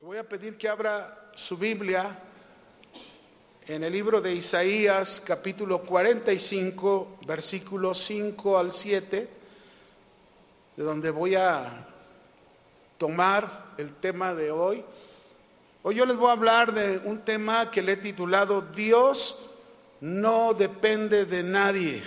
[0.00, 2.16] Voy a pedir que abra su Biblia
[3.66, 9.28] en el libro de Isaías capítulo 45, versículos 5 al 7,
[10.76, 11.84] de donde voy a
[12.96, 14.84] tomar el tema de hoy.
[15.82, 19.46] Hoy yo les voy a hablar de un tema que le he titulado Dios
[20.00, 22.00] no depende de nadie,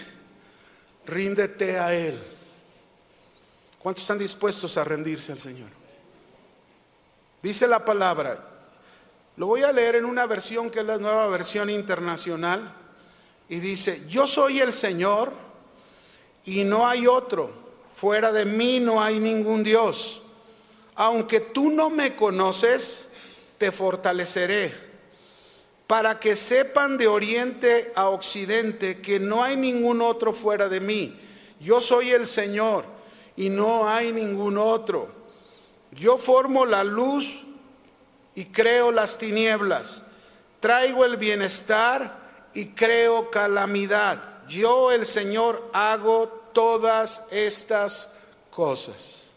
[1.05, 2.17] ríndete a Él.
[3.79, 5.80] ¿Cuántos están dispuestos a rendirse al Señor?
[7.41, 8.39] Dice la palabra,
[9.37, 12.75] lo voy a leer en una versión que es la nueva versión internacional,
[13.49, 15.33] y dice, yo soy el Señor
[16.45, 17.51] y no hay otro,
[17.91, 20.21] fuera de mí no hay ningún Dios.
[20.95, 23.13] Aunque tú no me conoces,
[23.57, 24.73] te fortaleceré,
[25.87, 31.19] para que sepan de oriente a occidente que no hay ningún otro fuera de mí.
[31.59, 32.85] Yo soy el Señor
[33.35, 35.20] y no hay ningún otro.
[35.91, 37.43] Yo formo la luz
[38.35, 40.03] y creo las tinieblas.
[40.59, 44.47] Traigo el bienestar y creo calamidad.
[44.47, 49.31] Yo, el Señor, hago todas estas cosas.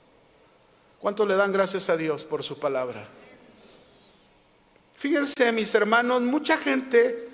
[0.99, 3.07] ¿Cuánto le dan gracias a Dios por su palabra?
[4.97, 7.29] Fíjense, mis hermanos, mucha gente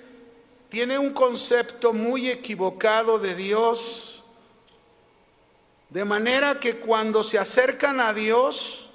[0.69, 4.23] tiene un concepto muy equivocado de Dios,
[5.89, 8.90] de manera que cuando se acercan a Dios,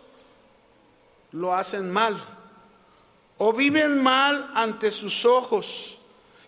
[1.37, 2.17] lo hacen mal
[3.39, 5.99] o viven mal ante sus ojos.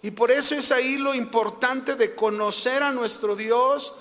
[0.03, 3.92] Y por eso es ahí lo importante de conocer a nuestro Dios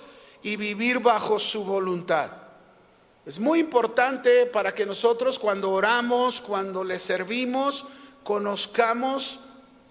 [0.44, 2.32] y vivir bajo su voluntad.
[3.26, 7.86] Es muy importante para que nosotros cuando oramos, cuando le servimos,
[8.24, 9.40] conozcamos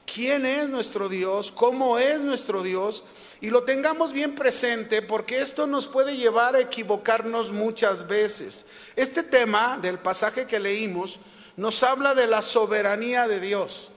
[0.06, 3.04] quién es nuestro Dios, cómo es nuestro Dios
[3.40, 8.66] y lo tengamos bien presente porque esto nos puede llevar a equivocarnos muchas veces.
[8.96, 11.20] Este tema del pasaje que leímos
[11.56, 13.90] nos habla de la soberanía de Dios.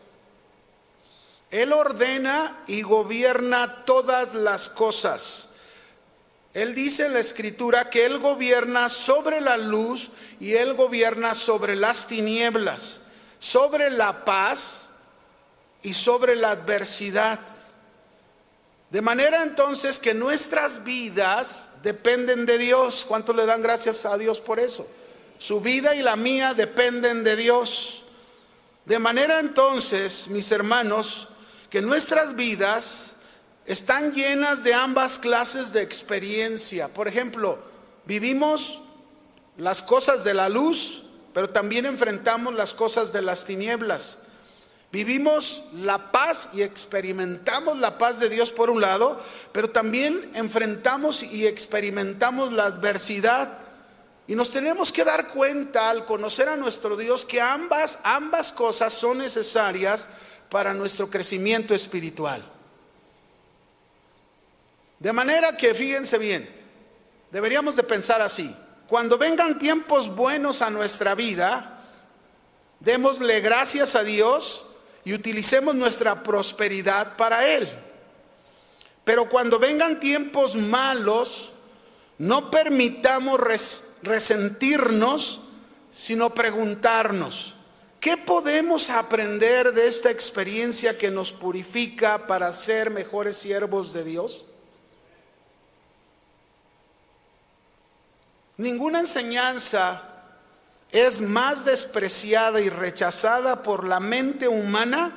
[1.51, 5.49] Él ordena y gobierna todas las cosas.
[6.53, 11.75] Él dice en la escritura que Él gobierna sobre la luz y Él gobierna sobre
[11.75, 13.01] las tinieblas,
[13.39, 14.89] sobre la paz
[15.81, 17.39] y sobre la adversidad.
[18.89, 23.05] De manera entonces que nuestras vidas dependen de Dios.
[23.07, 24.87] ¿Cuánto le dan gracias a Dios por eso?
[25.37, 28.03] Su vida y la mía dependen de Dios.
[28.85, 31.29] De manera entonces, mis hermanos,
[31.69, 33.17] que nuestras vidas
[33.65, 36.87] están llenas de ambas clases de experiencia.
[36.87, 37.59] Por ejemplo,
[38.05, 38.81] vivimos
[39.57, 44.19] las cosas de la luz, pero también enfrentamos las cosas de las tinieblas.
[44.91, 51.21] Vivimos la paz y experimentamos la paz de Dios por un lado, pero también enfrentamos
[51.21, 53.55] y experimentamos la adversidad.
[54.27, 58.93] Y nos tenemos que dar cuenta al conocer a nuestro Dios que ambas, ambas cosas
[58.93, 60.09] son necesarias
[60.49, 62.43] para nuestro crecimiento espiritual.
[64.97, 66.49] De manera que, fíjense bien,
[67.31, 68.55] deberíamos de pensar así.
[68.87, 71.79] Cuando vengan tiempos buenos a nuestra vida,
[72.79, 74.68] démosle gracias a Dios
[75.09, 77.67] y utilicemos nuestra prosperidad para Él.
[79.03, 81.53] Pero cuando vengan tiempos malos,
[82.19, 83.39] no permitamos
[84.03, 85.45] resentirnos,
[85.91, 87.55] sino preguntarnos,
[87.99, 94.45] ¿qué podemos aprender de esta experiencia que nos purifica para ser mejores siervos de Dios?
[98.57, 100.08] Ninguna enseñanza
[100.91, 105.15] es más despreciada y rechazada por la mente humana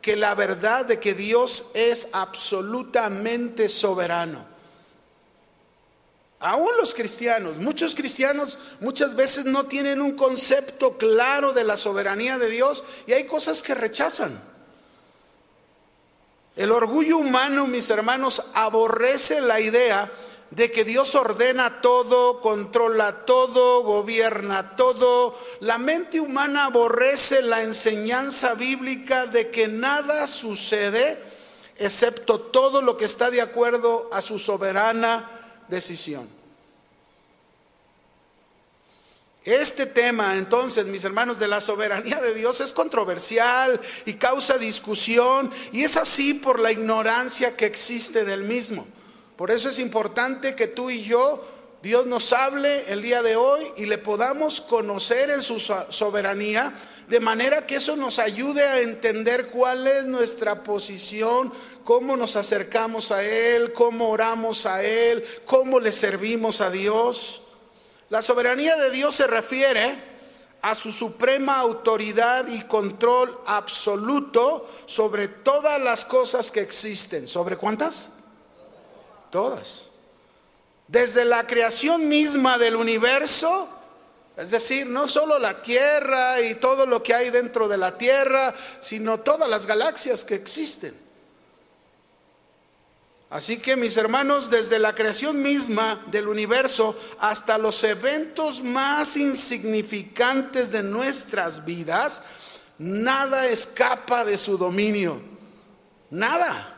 [0.00, 4.44] que la verdad de que Dios es absolutamente soberano.
[6.40, 12.36] Aún los cristianos, muchos cristianos muchas veces no tienen un concepto claro de la soberanía
[12.36, 14.36] de Dios y hay cosas que rechazan.
[16.56, 20.10] El orgullo humano, mis hermanos, aborrece la idea
[20.54, 25.38] de que Dios ordena todo, controla todo, gobierna todo.
[25.60, 31.18] La mente humana aborrece la enseñanza bíblica de que nada sucede
[31.78, 35.28] excepto todo lo que está de acuerdo a su soberana
[35.68, 36.28] decisión.
[39.44, 45.50] Este tema, entonces, mis hermanos, de la soberanía de Dios es controversial y causa discusión,
[45.72, 48.86] y es así por la ignorancia que existe del mismo.
[49.42, 51.44] Por eso es importante que tú y yo,
[51.82, 56.72] Dios nos hable el día de hoy y le podamos conocer en su soberanía,
[57.08, 61.52] de manera que eso nos ayude a entender cuál es nuestra posición,
[61.82, 67.42] cómo nos acercamos a Él, cómo oramos a Él, cómo le servimos a Dios.
[68.10, 69.98] La soberanía de Dios se refiere
[70.60, 77.26] a su suprema autoridad y control absoluto sobre todas las cosas que existen.
[77.26, 78.21] ¿Sobre cuántas?
[79.32, 79.86] Todas.
[80.88, 83.66] Desde la creación misma del universo,
[84.36, 88.54] es decir, no solo la Tierra y todo lo que hay dentro de la Tierra,
[88.82, 90.94] sino todas las galaxias que existen.
[93.30, 100.72] Así que mis hermanos, desde la creación misma del universo hasta los eventos más insignificantes
[100.72, 102.24] de nuestras vidas,
[102.76, 105.22] nada escapa de su dominio.
[106.10, 106.71] Nada.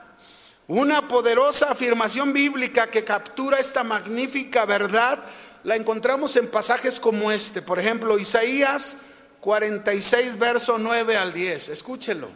[0.67, 5.19] Una poderosa afirmación bíblica que captura esta magnífica verdad
[5.63, 7.61] la encontramos en pasajes como este.
[7.61, 8.99] Por ejemplo, Isaías
[9.41, 11.69] 46, verso 9 al 10.
[11.69, 12.29] Escúchelo.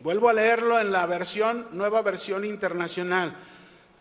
[0.00, 3.34] Vuelvo a leerlo en la versión, nueva versión internacional.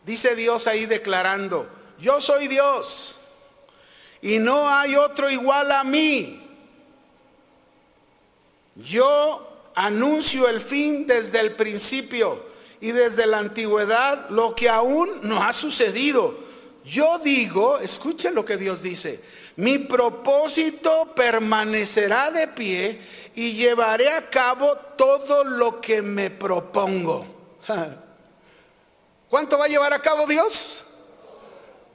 [0.06, 1.68] Dice Dios ahí declarando,
[2.00, 3.18] yo soy Dios
[4.22, 6.44] y no hay otro igual a mí.
[8.76, 9.47] Yo
[9.78, 12.44] anuncio el fin desde el principio
[12.82, 16.36] y desde la antigüedad lo que aún no ha sucedido.
[16.84, 19.24] Yo digo, escuchen lo que Dios dice,
[19.56, 23.00] mi propósito permanecerá de pie
[23.36, 27.26] y llevaré a cabo todo lo que me propongo.
[29.30, 30.86] ¿Cuánto va a llevar a cabo Dios?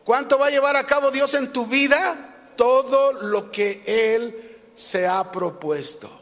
[0.04, 2.52] ¿Cuánto va a llevar a cabo Dios en tu vida?
[2.56, 6.21] Todo lo que Él se ha propuesto.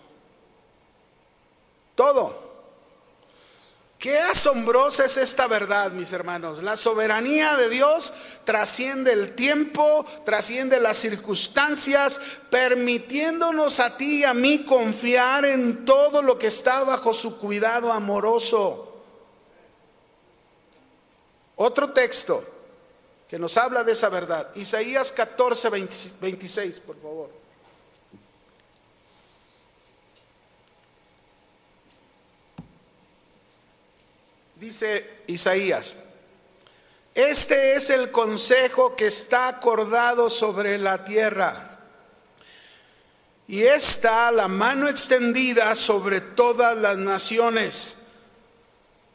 [2.00, 2.32] Todo.
[3.99, 6.62] Qué asombrosa es esta verdad, mis hermanos.
[6.62, 8.14] La soberanía de Dios
[8.47, 12.19] trasciende el tiempo, trasciende las circunstancias,
[12.49, 17.93] permitiéndonos a ti y a mí confiar en todo lo que está bajo su cuidado
[17.93, 19.05] amoroso.
[21.56, 22.43] Otro texto
[23.29, 27.40] que nos habla de esa verdad, Isaías 14, 26, por favor.
[34.61, 35.97] Dice Isaías,
[37.15, 41.79] este es el consejo que está acordado sobre la tierra.
[43.49, 47.97] Y está la mano extendida sobre todas las naciones.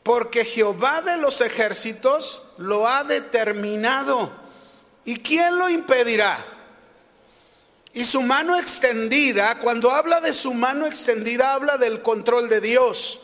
[0.01, 4.31] Porque Jehová de los ejércitos lo ha determinado.
[5.03, 6.43] ¿Y quién lo impedirá?
[7.93, 13.19] Y su mano extendida, cuando habla de su mano extendida, habla del control de Dios.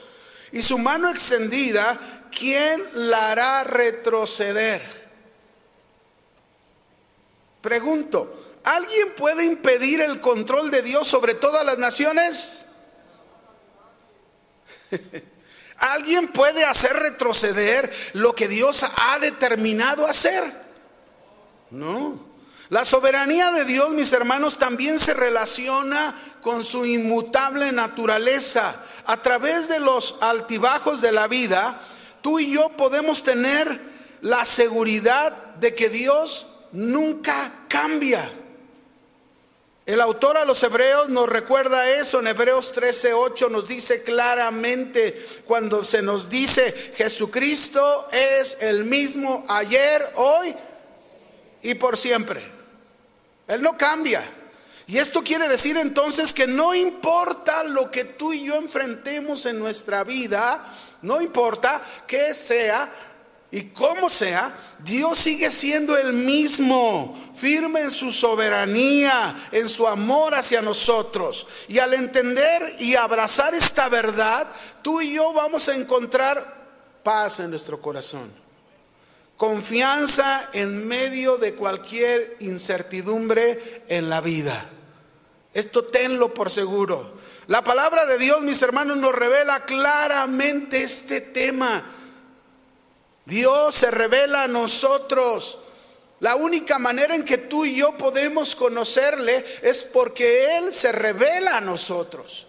[0.51, 1.97] Y su mano extendida,
[2.31, 4.81] ¿quién la hará retroceder?
[7.61, 12.65] Pregunto, ¿alguien puede impedir el control de Dios sobre todas las naciones?
[15.77, 20.43] ¿Alguien puede hacer retroceder lo que Dios ha determinado hacer?
[21.71, 22.19] No.
[22.69, 28.75] La soberanía de Dios, mis hermanos, también se relaciona con su inmutable naturaleza
[29.05, 31.79] a través de los altibajos de la vida,
[32.21, 33.79] tú y yo podemos tener
[34.21, 38.31] la seguridad de que Dios nunca cambia.
[39.85, 45.83] El autor a los hebreos nos recuerda eso en Hebreos 13:8 nos dice claramente cuando
[45.83, 50.55] se nos dice Jesucristo es el mismo ayer, hoy
[51.63, 52.43] y por siempre.
[53.47, 54.23] Él no cambia.
[54.87, 59.57] Y esto quiere decir entonces que no importa lo que tú y yo enfrentemos en
[59.59, 60.63] nuestra vida,
[61.01, 62.89] no importa qué sea
[63.53, 70.35] y cómo sea, Dios sigue siendo el mismo, firme en su soberanía, en su amor
[70.35, 71.45] hacia nosotros.
[71.67, 74.47] Y al entender y abrazar esta verdad,
[74.81, 76.61] tú y yo vamos a encontrar
[77.03, 78.31] paz en nuestro corazón.
[79.35, 84.65] Confianza en medio de cualquier incertidumbre en la vida.
[85.53, 87.19] Esto tenlo por seguro.
[87.51, 91.83] La palabra de Dios, mis hermanos, nos revela claramente este tema.
[93.25, 95.57] Dios se revela a nosotros.
[96.21, 101.57] La única manera en que tú y yo podemos conocerle es porque Él se revela
[101.57, 102.47] a nosotros.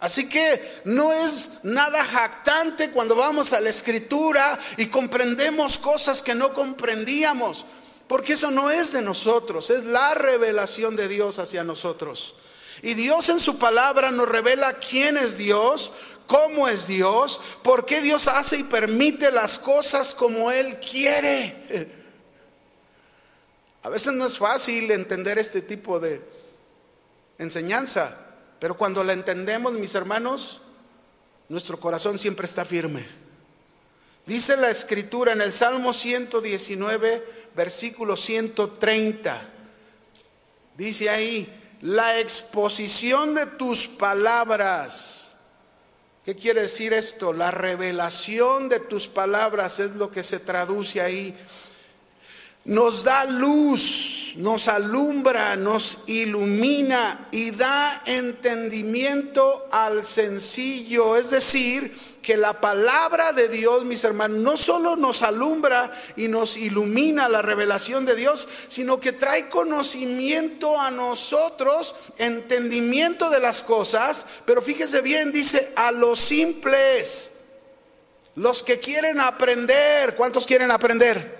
[0.00, 6.34] Así que no es nada jactante cuando vamos a la escritura y comprendemos cosas que
[6.34, 7.64] no comprendíamos.
[8.06, 12.34] Porque eso no es de nosotros, es la revelación de Dios hacia nosotros.
[12.82, 15.92] Y Dios en su palabra nos revela quién es Dios,
[16.26, 21.96] cómo es Dios, por qué Dios hace y permite las cosas como Él quiere.
[23.82, 26.20] A veces no es fácil entender este tipo de
[27.38, 28.26] enseñanza,
[28.60, 30.60] pero cuando la entendemos, mis hermanos,
[31.48, 33.06] nuestro corazón siempre está firme.
[34.26, 37.22] Dice la escritura en el Salmo 119,
[37.56, 39.42] versículo 130.
[40.76, 45.36] Dice ahí, la exposición de tus palabras.
[46.24, 47.32] ¿Qué quiere decir esto?
[47.32, 51.34] La revelación de tus palabras es lo que se traduce ahí
[52.68, 61.16] nos da luz, nos alumbra, nos ilumina y da entendimiento al sencillo.
[61.16, 61.96] Es decir,
[62.28, 67.40] que la palabra de Dios, mis hermanos, no solo nos alumbra y nos ilumina la
[67.40, 75.00] revelación de Dios, sino que trae conocimiento a nosotros, entendimiento de las cosas, pero fíjese
[75.00, 77.44] bien, dice a los simples,
[78.34, 81.38] los que quieren aprender, ¿cuántos quieren aprender?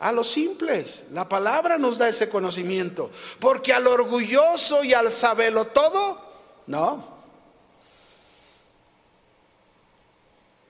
[0.00, 1.04] a los simples.
[1.12, 3.08] La palabra nos da ese conocimiento.
[3.38, 6.20] Porque al orgulloso y al sabelo todo,
[6.66, 7.13] no.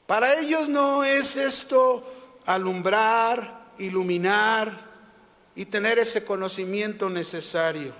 [0.06, 2.04] Para ellos no es esto
[2.46, 4.72] alumbrar, iluminar
[5.54, 7.92] y tener ese conocimiento necesario.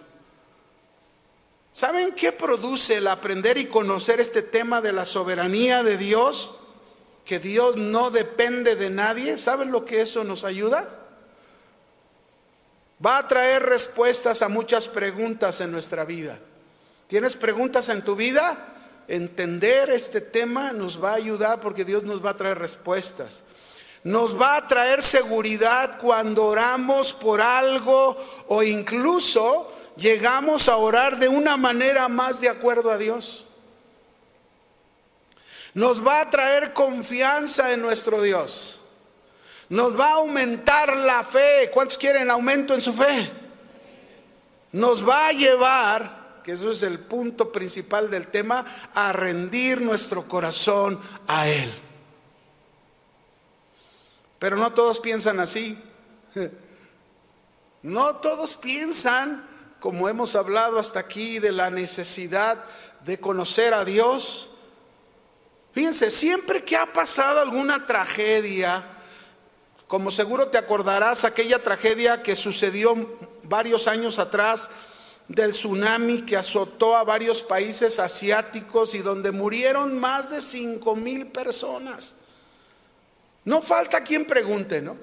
[1.73, 6.61] ¿Saben qué produce el aprender y conocer este tema de la soberanía de Dios?
[7.25, 9.39] Que Dios no depende de nadie.
[9.39, 11.01] ¿Saben lo que eso nos ayuda?
[13.05, 16.39] va a traer respuestas a muchas preguntas en nuestra vida.
[17.07, 18.57] ¿Tienes preguntas en tu vida?
[19.09, 23.45] Entender este tema nos va a ayudar porque Dios nos va a traer respuestas.
[24.03, 28.17] Nos va a traer seguridad cuando oramos por algo
[28.49, 33.45] o incluso llegamos a orar de una manera más de acuerdo a Dios.
[35.75, 38.81] Nos va a traer confianza en nuestro Dios.
[39.69, 41.71] Nos va a aumentar la fe.
[41.73, 43.31] ¿Cuántos quieren aumento en su fe?
[44.73, 50.29] Nos va a llevar, que eso es el punto principal del tema, a rendir nuestro
[50.29, 51.73] corazón a Él.
[54.39, 55.77] Pero no todos piensan así.
[57.83, 59.47] No todos piensan,
[59.79, 62.65] como hemos hablado hasta aquí, de la necesidad
[63.05, 64.49] de conocer a Dios.
[65.75, 68.83] Fíjense, siempre que ha pasado alguna tragedia,
[69.87, 72.97] como seguro te acordarás aquella tragedia que sucedió
[73.43, 74.71] varios años atrás
[75.29, 81.27] del tsunami que azotó a varios países asiáticos y donde murieron más de 5 mil
[81.29, 82.17] personas.
[83.45, 84.97] No falta quien pregunte, ¿no?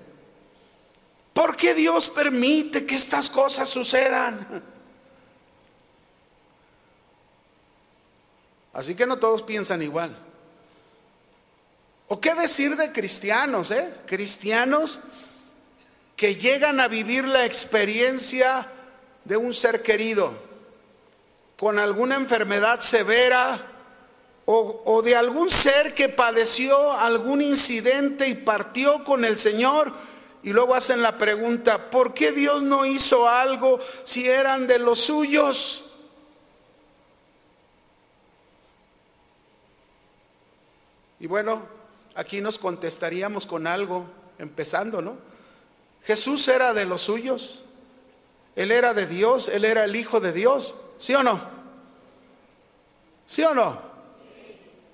[1.33, 4.63] ¿Por qué Dios permite que estas cosas sucedan?
[8.73, 10.15] Así que no todos piensan igual.
[12.07, 13.71] ¿O qué decir de cristianos?
[13.71, 13.93] Eh?
[14.05, 14.99] Cristianos
[16.15, 18.67] que llegan a vivir la experiencia
[19.31, 20.29] de un ser querido
[21.57, 23.61] con alguna enfermedad severa
[24.43, 29.93] o, o, de algún ser que padeció algún incidente y partió con el Señor
[30.43, 35.00] y luego hacen la pregunta, ¿por qué Dios no hizo algo si eran de los
[35.00, 35.85] suyos?
[41.21, 41.65] Y bueno,
[42.15, 44.07] aquí nos contestaríamos con algo,
[44.39, 45.15] empezando, ¿no?
[46.03, 47.63] Jesús era de los suyos,
[48.55, 51.39] Él era de Dios, Él era el Hijo de Dios, ¿sí o no?
[53.25, 53.79] ¿Sí o no?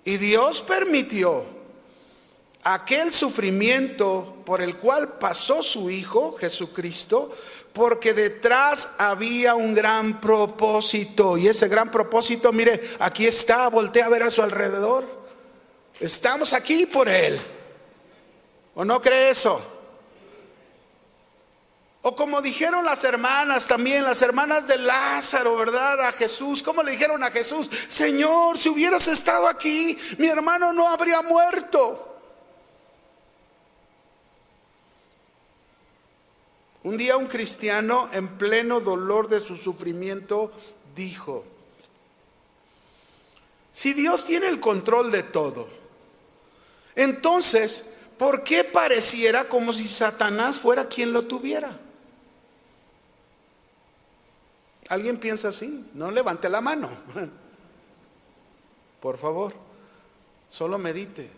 [0.03, 1.43] Y Dios permitió
[2.63, 7.33] aquel sufrimiento por el cual pasó su Hijo, Jesucristo,
[7.73, 11.37] porque detrás había un gran propósito.
[11.37, 15.05] Y ese gran propósito, mire, aquí está, voltea a ver a su alrededor.
[15.99, 17.39] Estamos aquí por Él.
[18.75, 19.76] ¿O no cree eso?
[22.07, 25.99] O como dijeron las hermanas también, las hermanas de Lázaro, ¿verdad?
[26.07, 26.63] A Jesús.
[26.63, 27.69] ¿Cómo le dijeron a Jesús?
[27.89, 32.17] Señor, si hubieras estado aquí, mi hermano no habría muerto.
[36.83, 40.53] Un día un cristiano en pleno dolor de su sufrimiento
[40.95, 41.43] dijo,
[43.73, 45.67] si Dios tiene el control de todo,
[46.95, 51.81] entonces, ¿por qué pareciera como si Satanás fuera quien lo tuviera?
[54.89, 55.89] ¿Alguien piensa así?
[55.93, 56.89] No levante la mano.
[59.01, 59.53] Por favor,
[60.47, 61.29] solo medite.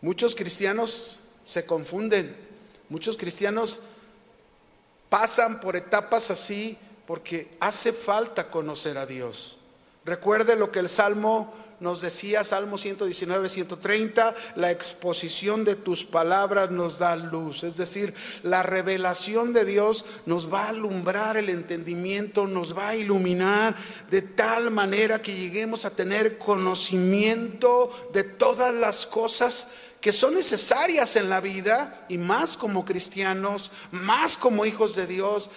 [0.00, 2.34] Muchos cristianos se confunden,
[2.88, 3.80] muchos cristianos
[5.08, 9.58] pasan por etapas así porque hace falta conocer a Dios.
[10.04, 16.70] Recuerde lo que el Salmo nos decía, Salmo 119, 130, la exposición de tus palabras
[16.70, 17.64] nos da luz.
[17.64, 22.96] Es decir, la revelación de Dios nos va a alumbrar el entendimiento, nos va a
[22.96, 23.76] iluminar
[24.10, 31.16] de tal manera que lleguemos a tener conocimiento de todas las cosas que son necesarias
[31.16, 35.50] en la vida y más como cristianos, más como hijos de Dios,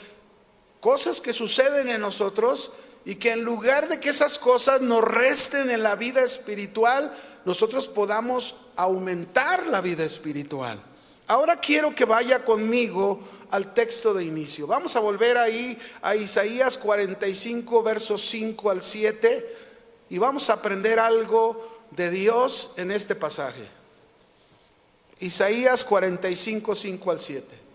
[0.80, 2.72] cosas que suceden en nosotros
[3.10, 7.12] y que en lugar de que esas cosas nos resten en la vida espiritual,
[7.44, 10.80] nosotros podamos aumentar la vida espiritual.
[11.26, 14.68] Ahora quiero que vaya conmigo al texto de inicio.
[14.68, 19.58] Vamos a volver ahí a Isaías 45, versos 5 al 7,
[20.12, 23.68] y vamos a aprender algo de Dios en este pasaje.
[25.20, 27.69] Isaías 45, 5 al 7.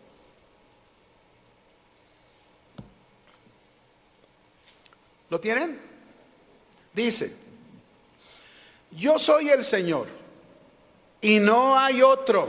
[5.34, 5.76] ¿Lo tienen?
[6.92, 7.28] Dice,
[8.92, 10.06] yo soy el Señor
[11.20, 12.48] y no hay otro.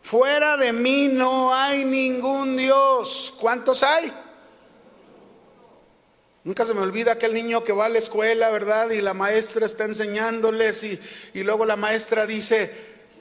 [0.00, 3.34] Fuera de mí no hay ningún Dios.
[3.38, 4.10] ¿Cuántos hay?
[6.44, 8.88] Nunca se me olvida aquel niño que va a la escuela, ¿verdad?
[8.88, 10.98] Y la maestra está enseñándoles y,
[11.34, 12.74] y luego la maestra dice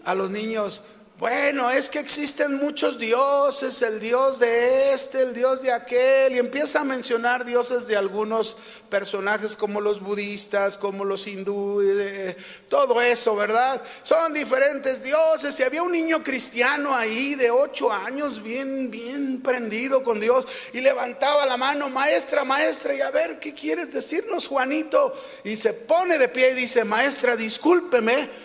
[0.06, 0.82] a los niños,
[1.18, 6.40] bueno, es que existen muchos dioses, el dios de este, el dios de aquel, y
[6.40, 8.58] empieza a mencionar dioses de algunos
[8.90, 12.36] personajes como los budistas, como los hindúes,
[12.68, 13.82] todo eso, ¿verdad?
[14.04, 15.58] Son diferentes dioses.
[15.58, 20.82] Y había un niño cristiano ahí de ocho años, bien, bien prendido con Dios, y
[20.82, 25.14] levantaba la mano, maestra, maestra, y a ver, ¿qué quieres decirnos, Juanito?
[25.46, 28.45] Y se pone de pie y dice, maestra, discúlpeme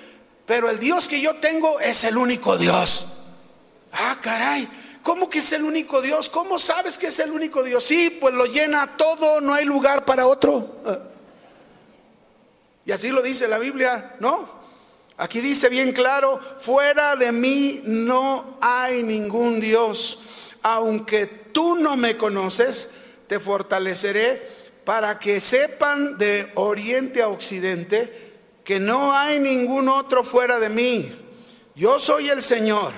[0.50, 3.07] pero el Dios que yo tengo es el único Dios.
[3.92, 4.66] Ah, caray,
[5.00, 6.28] ¿cómo que es el único Dios?
[6.28, 7.85] ¿Cómo sabes que es el único Dios?
[7.85, 10.83] Sí, pues lo llena todo, no hay lugar para otro.
[10.85, 10.99] Ah.
[12.85, 14.45] Y así lo dice la Biblia, ¿no?
[15.19, 20.19] Aquí dice bien claro, fuera de mí no hay ningún Dios.
[20.62, 22.95] Aunque tú no me conoces,
[23.28, 24.42] te fortaleceré
[24.85, 28.30] para que sepan de oriente a occidente
[28.71, 31.12] que no hay ningún otro fuera de mí.
[31.75, 32.93] Yo soy el Señor.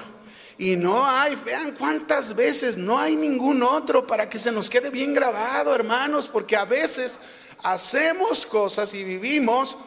[0.58, 4.90] Y no hay, vean cuántas veces no hay ningún otro para que se nos quede
[4.90, 7.20] bien grabado, hermanos, porque a veces
[7.62, 9.78] hacemos cosas y vivimos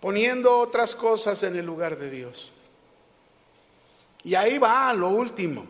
[0.00, 2.50] poniendo otras cosas en el lugar de Dios.
[4.22, 5.66] Y ahí va lo último.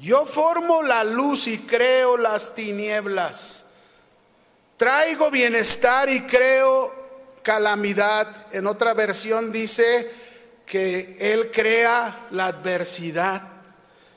[0.00, 3.66] Yo formo la luz y creo las tinieblas.
[4.78, 6.99] Traigo bienestar y creo
[7.42, 8.26] calamidad.
[8.52, 10.10] En otra versión dice
[10.66, 13.42] que Él crea la adversidad.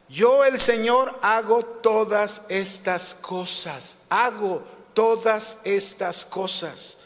[0.10, 4.00] Yo el Señor hago todas estas cosas.
[4.10, 6.98] Hago todas estas cosas.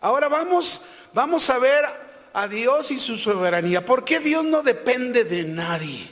[0.00, 0.82] Ahora vamos,
[1.12, 1.84] vamos a ver
[2.32, 3.84] a Dios y su soberanía.
[3.84, 6.10] ¿Por qué Dios no depende de nadie?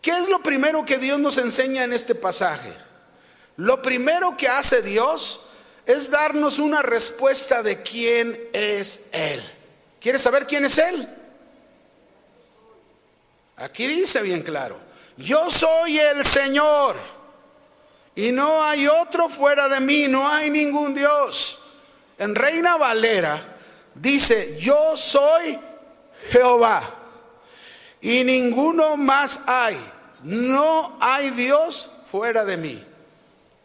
[0.00, 2.72] ¿Qué es lo primero que Dios nos enseña en este pasaje?
[3.56, 5.48] Lo primero que hace Dios
[5.86, 9.42] es darnos una respuesta de quién es Él.
[10.00, 11.08] ¿Quieres saber quién es Él?
[13.56, 14.80] Aquí dice bien claro,
[15.16, 16.96] yo soy el Señor
[18.14, 21.58] y no hay otro fuera de mí, no hay ningún Dios.
[22.18, 23.58] En Reina Valera
[23.94, 25.58] dice, yo soy
[26.30, 26.82] Jehová
[28.00, 29.78] y ninguno más hay,
[30.22, 32.84] no hay Dios fuera de mí.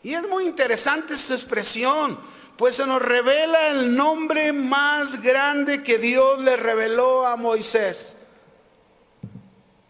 [0.07, 2.17] Y es muy interesante esa expresión,
[2.55, 8.27] pues se nos revela el nombre más grande que Dios le reveló a Moisés.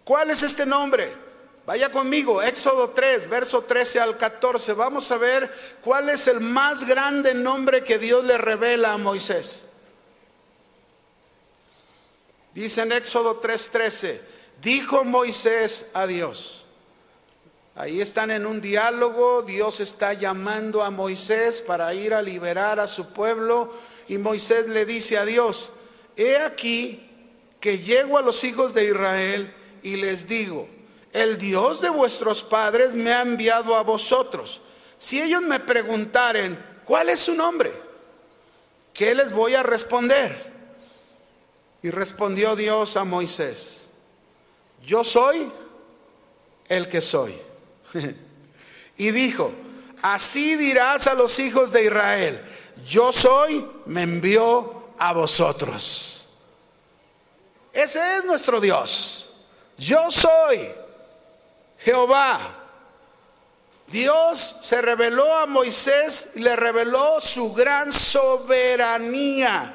[0.03, 1.13] ¿Cuál es este nombre?
[1.67, 4.73] Vaya conmigo, Éxodo 3, verso 13 al 14.
[4.73, 9.67] Vamos a ver cuál es el más grande nombre que Dios le revela a Moisés.
[12.55, 14.19] Dice en Éxodo 3:13,
[14.63, 16.56] dijo Moisés a Dios,
[17.77, 22.87] Ahí están en un diálogo, Dios está llamando a Moisés para ir a liberar a
[22.87, 23.71] su pueblo
[24.07, 25.69] y Moisés le dice a Dios,
[26.15, 27.07] he aquí
[27.59, 30.67] que llego a los hijos de Israel y les digo,
[31.13, 34.61] el Dios de vuestros padres me ha enviado a vosotros.
[34.97, 37.71] Si ellos me preguntaren, ¿cuál es su nombre?
[38.91, 40.35] ¿Qué les voy a responder?
[41.83, 43.89] Y respondió Dios a Moisés,
[44.81, 45.51] yo soy
[46.69, 47.46] el que soy.
[48.97, 49.51] y dijo,
[50.01, 52.41] así dirás a los hijos de Israel,
[52.85, 56.29] yo soy, me envió a vosotros.
[57.73, 59.29] Ese es nuestro Dios.
[59.77, 60.67] Yo soy
[61.79, 62.39] Jehová.
[63.87, 69.73] Dios se reveló a Moisés y le reveló su gran soberanía.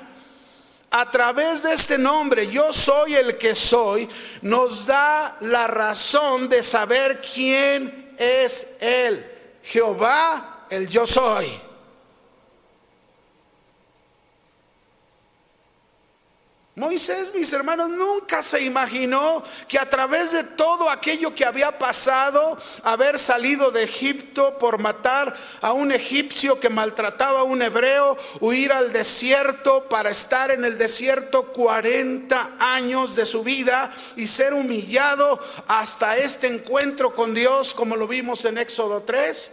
[0.90, 4.06] A través de este nombre, yo soy el que soy,
[4.42, 9.24] nos da la razón de saber quién es Él,
[9.62, 11.46] Jehová, el yo soy.
[16.74, 22.56] Moisés, mis hermanos, nunca se imaginó que a través de todo aquello que había pasado,
[22.82, 28.72] haber salido de Egipto por matar a un egipcio que maltrataba a un hebreo, huir
[28.72, 35.38] al desierto para estar en el desierto 40 años de su vida y ser humillado
[35.66, 39.52] hasta este encuentro con Dios, como lo vimos en Éxodo 3,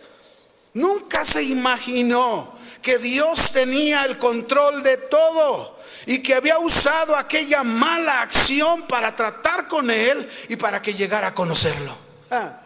[0.75, 7.63] nunca se imaginó que Dios tenía el control de todo y que había usado aquella
[7.63, 11.95] mala acción para tratar con él y para que llegara a conocerlo.
[12.31, 12.61] Ah.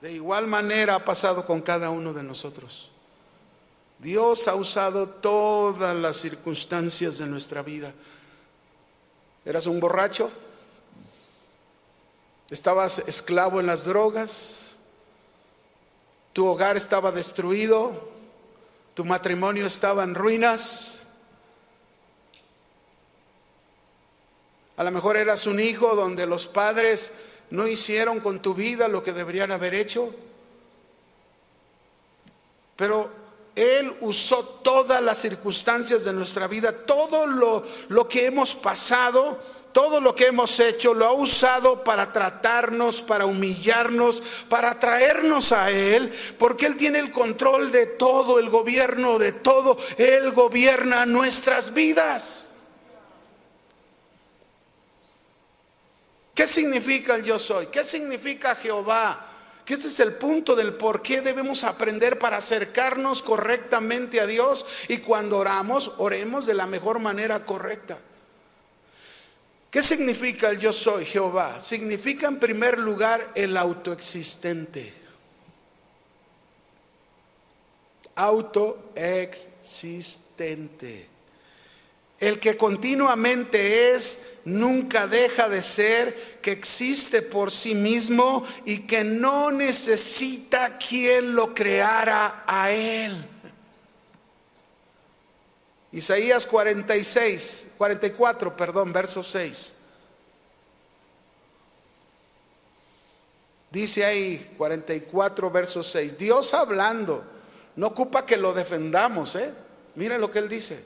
[0.00, 2.90] De igual manera ha pasado con cada uno de nosotros.
[3.98, 7.92] Dios ha usado todas las circunstancias de nuestra vida.
[9.44, 10.30] ¿Eras un borracho?
[12.50, 14.65] ¿Estabas esclavo en las drogas?
[16.36, 18.10] Tu hogar estaba destruido,
[18.92, 21.04] tu matrimonio estaba en ruinas.
[24.76, 29.02] A lo mejor eras un hijo donde los padres no hicieron con tu vida lo
[29.02, 30.14] que deberían haber hecho.
[32.76, 33.08] Pero
[33.54, 39.38] Él usó todas las circunstancias de nuestra vida, todo lo, lo que hemos pasado
[39.76, 45.70] todo lo que hemos hecho lo ha usado para tratarnos, para humillarnos, para traernos a
[45.70, 49.76] Él, porque Él tiene el control de todo, el gobierno de todo.
[49.98, 52.52] Él gobierna nuestras vidas.
[56.34, 57.66] ¿Qué significa el yo soy?
[57.66, 59.26] ¿Qué significa Jehová?
[59.66, 64.64] Que este es el punto del por qué debemos aprender para acercarnos correctamente a Dios
[64.88, 67.98] y cuando oramos, oremos de la mejor manera correcta.
[69.76, 71.60] ¿Qué significa el yo soy Jehová?
[71.60, 74.90] Significa en primer lugar el autoexistente.
[78.14, 81.06] Autoexistente.
[82.18, 89.04] El que continuamente es, nunca deja de ser, que existe por sí mismo y que
[89.04, 93.28] no necesita quien lo creara a él.
[95.96, 99.72] Isaías 46, 44, perdón, verso 6.
[103.70, 106.18] Dice ahí 44, verso 6.
[106.18, 107.24] Dios hablando,
[107.76, 109.50] no ocupa que lo defendamos, ¿eh?
[109.94, 110.84] Miren lo que él dice.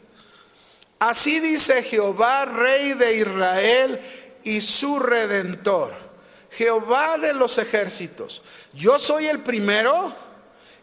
[1.01, 4.01] Así dice Jehová, rey de Israel
[4.45, 5.93] y su redentor.
[6.53, 8.43] Jehová de los ejércitos.
[8.75, 10.15] Yo soy el primero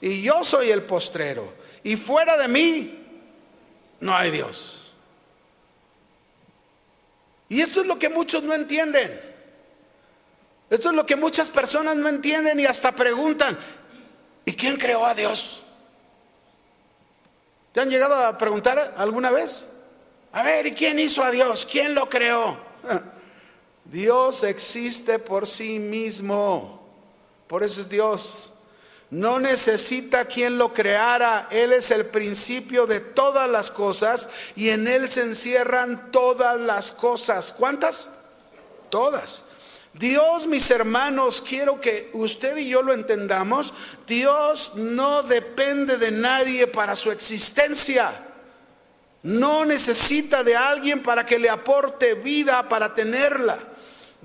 [0.02, 1.50] y yo soy el postrero.
[1.84, 3.07] Y fuera de mí
[4.00, 4.94] no hay Dios.
[7.50, 9.10] Y esto es lo que muchos no entienden.
[10.70, 13.58] Esto es lo que muchas personas no entienden y hasta preguntan,
[14.46, 15.64] ¿y quién creó a Dios?
[17.72, 19.70] ¿Te han llegado a preguntar alguna vez?
[20.34, 21.66] A ver, ¿y quién hizo a Dios?
[21.66, 22.58] ¿Quién lo creó?
[23.86, 26.86] Dios existe por sí mismo.
[27.48, 28.57] Por eso es Dios.
[29.10, 31.48] No necesita quien lo creara.
[31.50, 36.92] Él es el principio de todas las cosas y en Él se encierran todas las
[36.92, 37.54] cosas.
[37.58, 38.10] ¿Cuántas?
[38.90, 39.44] Todas.
[39.94, 43.74] Dios, mis hermanos, quiero que usted y yo lo entendamos.
[44.06, 48.12] Dios no depende de nadie para su existencia.
[49.24, 53.58] No necesita de alguien para que le aporte vida para tenerla.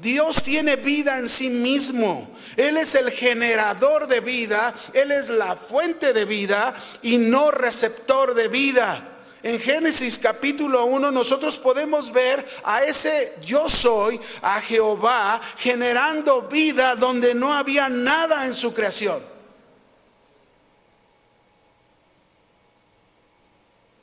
[0.02, 2.28] Dios tiene vida en sí mismo.
[2.56, 8.34] Él es el generador de vida, Él es la fuente de vida y no receptor
[8.34, 9.08] de vida.
[9.44, 16.96] En Génesis capítulo 1 nosotros podemos ver a ese yo soy, a Jehová, generando vida
[16.96, 19.31] donde no había nada en su creación.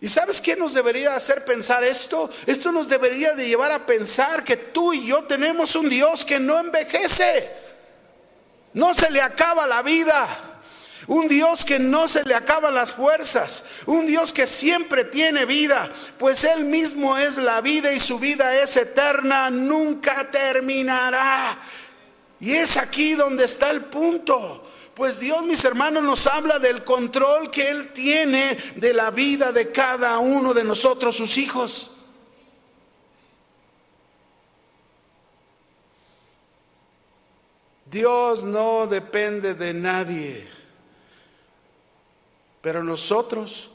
[0.02, 2.30] ¿Y sabes qué nos debería hacer pensar esto?
[2.46, 6.40] Esto nos debería de llevar a pensar que tú y yo tenemos un Dios que
[6.40, 7.50] no envejece.
[8.74, 10.28] No se le acaba la vida.
[11.08, 13.64] Un Dios que no se le acaban las fuerzas.
[13.88, 15.90] Un Dios que siempre tiene vida.
[16.18, 19.50] Pues Él mismo es la vida y su vida es eterna.
[19.50, 21.58] Nunca terminará.
[22.40, 24.69] Y es aquí donde está el punto.
[25.00, 29.72] Pues Dios, mis hermanos, nos habla del control que Él tiene de la vida de
[29.72, 31.92] cada uno de nosotros, sus hijos.
[37.86, 40.46] Dios no depende de nadie,
[42.62, 43.72] pero nosotros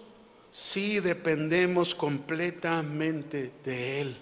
[0.50, 4.16] sí dependemos completamente de Él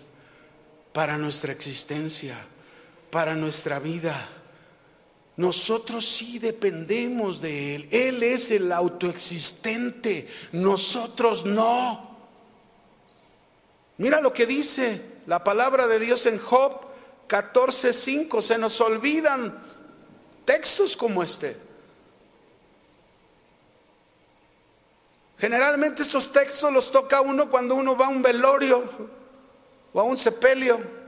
[0.93, 2.39] para nuestra existencia,
[3.11, 4.29] para nuestra vida.
[5.37, 7.89] Nosotros sí dependemos de Él.
[7.91, 12.11] Él es el autoexistente, nosotros no.
[13.97, 16.73] Mira lo que dice la palabra de Dios en Job
[17.29, 18.43] 14:5.
[18.43, 19.59] Se nos olvidan
[20.45, 21.57] textos como este.
[25.39, 28.85] Generalmente estos textos los toca uno cuando uno va a un velorio
[29.93, 31.02] o a un sepelio.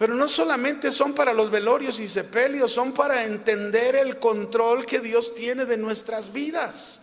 [0.00, 4.98] Pero no solamente son para los velorios y sepelios, son para entender el control que
[4.98, 7.02] Dios tiene de nuestras vidas.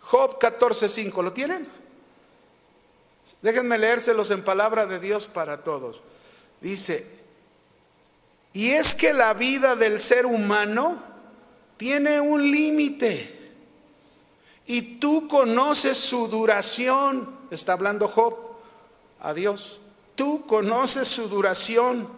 [0.00, 1.66] Job 14:5, ¿lo tienen?
[3.40, 6.02] Déjenme leérselos en palabra de Dios para todos.
[6.60, 7.10] Dice,
[8.52, 11.02] y es que la vida del ser humano
[11.78, 13.54] tiene un límite.
[14.66, 17.38] Y tú conoces su duración.
[17.50, 18.36] Está hablando Job
[19.18, 19.78] a Dios.
[20.22, 22.08] Tú conoces su duración.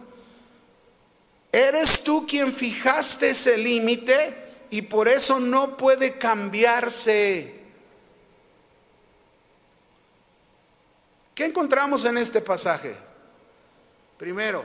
[1.51, 4.35] Eres tú quien fijaste ese límite
[4.69, 7.51] y por eso no puede cambiarse.
[11.33, 12.95] ¿Qué encontramos en este pasaje?
[14.19, 14.63] Primero,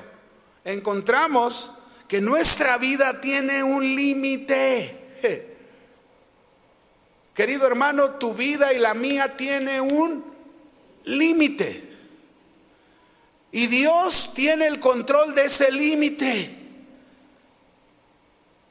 [0.63, 1.71] encontramos
[2.09, 5.57] que nuestra vida tiene un límite.
[7.35, 10.27] Querido hermano, tu vida y la mía tiene un
[11.05, 11.90] límite.
[13.53, 16.61] Y Dios tiene el control de ese límite.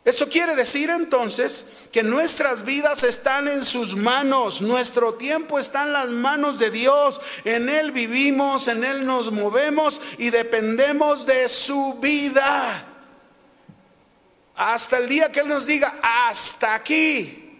[0.05, 5.93] Eso quiere decir entonces que nuestras vidas están en sus manos, nuestro tiempo está en
[5.93, 11.99] las manos de Dios, en Él vivimos, en Él nos movemos y dependemos de su
[12.01, 12.85] vida.
[14.55, 17.57] Hasta el día que Él nos diga, hasta aquí.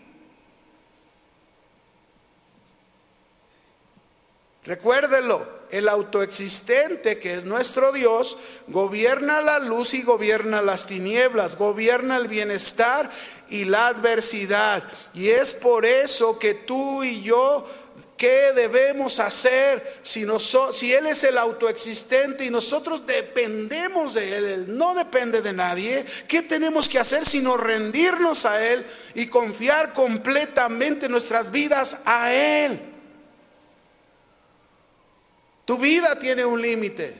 [4.64, 12.18] Recuérdelo, el autoexistente, que es nuestro Dios, gobierna la luz y gobierna las tinieblas, gobierna
[12.18, 13.10] el bienestar
[13.50, 14.84] y la adversidad.
[15.14, 17.66] Y es por eso que tú y yo
[18.20, 20.26] ¿Qué debemos hacer si,
[20.74, 24.46] si, Él es el autoexistente y nosotros dependemos de Él?
[24.46, 26.06] Él no depende de nadie.
[26.28, 32.89] ¿Qué tenemos que hacer sino rendirnos a Él y confiar completamente nuestras vidas a Él?
[35.70, 37.14] Tu vida tiene un límite.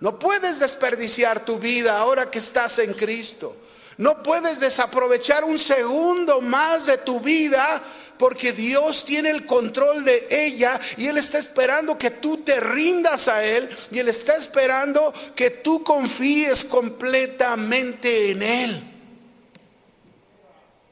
[0.00, 3.56] No puedes desperdiciar tu vida ahora que estás en Cristo.
[3.98, 7.80] No puedes desaprovechar un segundo más de tu vida
[8.18, 13.28] porque Dios tiene el control de ella y Él está esperando que tú te rindas
[13.28, 18.82] a Él y Él está esperando que tú confíes completamente en Él,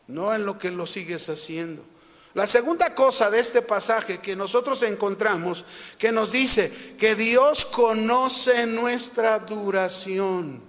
[0.07, 1.96] no en lo que lo sigues haciendo.
[2.37, 5.64] La segunda cosa de este pasaje que nosotros encontramos,
[5.96, 10.61] que nos dice que Dios conoce nuestra duración.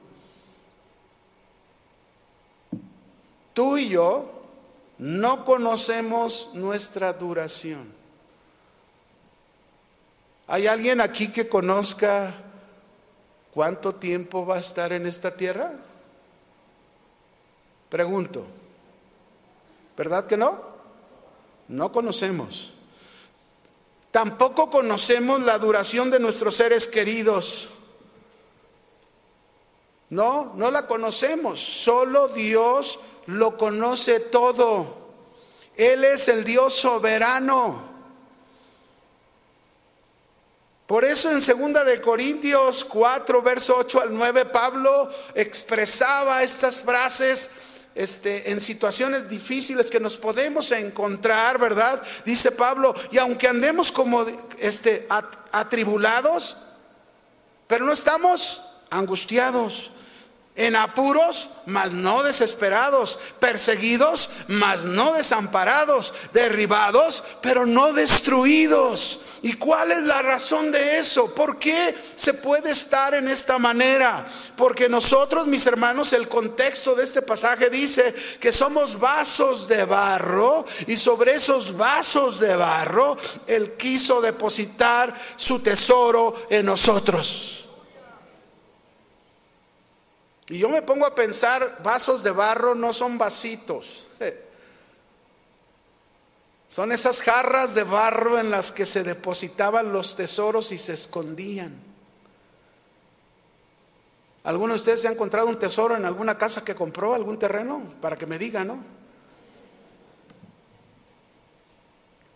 [3.53, 4.43] Tú y yo
[4.97, 7.93] no conocemos nuestra duración.
[10.47, 12.33] ¿Hay alguien aquí que conozca
[13.51, 15.73] cuánto tiempo va a estar en esta tierra?
[17.89, 18.45] Pregunto.
[19.97, 20.76] ¿Verdad que no?
[21.67, 22.73] No conocemos.
[24.11, 27.69] Tampoco conocemos la duración de nuestros seres queridos.
[30.09, 31.59] No, no la conocemos.
[31.59, 35.07] Solo Dios lo conoce todo.
[35.75, 37.97] Él es el Dios soberano.
[40.87, 47.49] Por eso en segunda de Corintios 4 verso 8 al 9 Pablo expresaba estas frases
[47.97, 52.01] este, en situaciones difíciles que nos podemos encontrar, ¿verdad?
[52.25, 54.25] Dice Pablo, y aunque andemos como
[54.59, 55.07] este,
[55.51, 56.57] atribulados,
[57.67, 59.91] pero no estamos angustiados,
[60.57, 69.21] en apuros, mas no desesperados, perseguidos, mas no desamparados, derribados, pero no destruidos.
[69.43, 71.33] ¿Y cuál es la razón de eso?
[71.33, 74.25] ¿Por qué se puede estar en esta manera?
[74.55, 80.65] Porque nosotros, mis hermanos, el contexto de este pasaje dice que somos vasos de barro
[80.87, 87.65] y sobre esos vasos de barro Él quiso depositar su tesoro en nosotros.
[90.49, 94.06] Y yo me pongo a pensar, vasos de barro no son vasitos.
[96.77, 101.75] Son esas jarras de barro en las que se depositaban los tesoros y se escondían.
[104.43, 107.81] ¿Alguno de ustedes se ha encontrado un tesoro en alguna casa que compró, algún terreno?
[107.99, 108.77] Para que me diga, ¿no?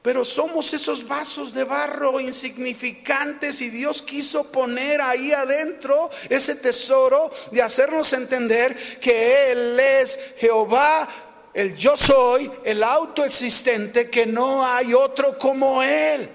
[0.01, 7.29] Pero somos esos vasos de barro insignificantes y Dios quiso poner ahí adentro ese tesoro
[7.51, 11.07] de hacernos entender que Él es Jehová,
[11.53, 16.29] el yo soy, el autoexistente, que no hay otro como Él.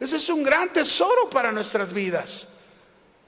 [0.00, 2.48] Ese es un gran tesoro para nuestras vidas.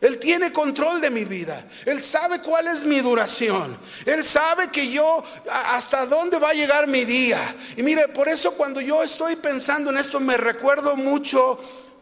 [0.00, 1.66] Él tiene control de mi vida.
[1.86, 3.78] Él sabe cuál es mi duración.
[4.04, 7.40] Él sabe que yo hasta dónde va a llegar mi día.
[7.76, 11.58] Y mire, por eso cuando yo estoy pensando en esto me recuerdo mucho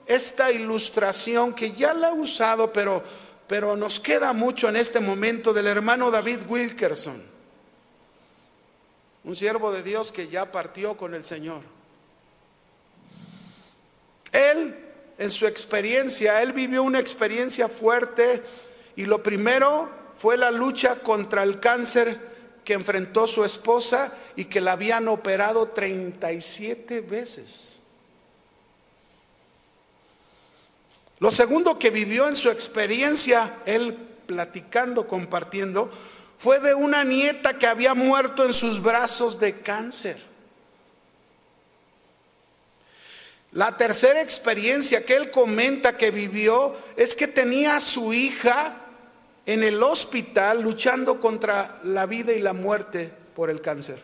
[0.07, 3.03] esta ilustración que ya la he usado, pero
[3.47, 7.34] pero nos queda mucho en este momento del hermano David Wilkerson.
[9.25, 11.63] Un siervo de Dios que ya partió con el Señor.
[14.33, 14.85] Él
[15.19, 18.43] en su experiencia, él vivió una experiencia fuerte
[18.97, 22.19] y lo primero fue la lucha contra el cáncer
[22.65, 27.77] que enfrentó su esposa y que la habían operado 37 veces.
[31.21, 35.91] Lo segundo que vivió en su experiencia, él platicando, compartiendo,
[36.39, 40.21] fue de una nieta que había muerto en sus brazos de cáncer.
[43.53, 48.75] La tercera experiencia que él comenta que vivió es que tenía a su hija
[49.47, 54.01] en el hospital luchando contra la vida y la muerte por el cáncer.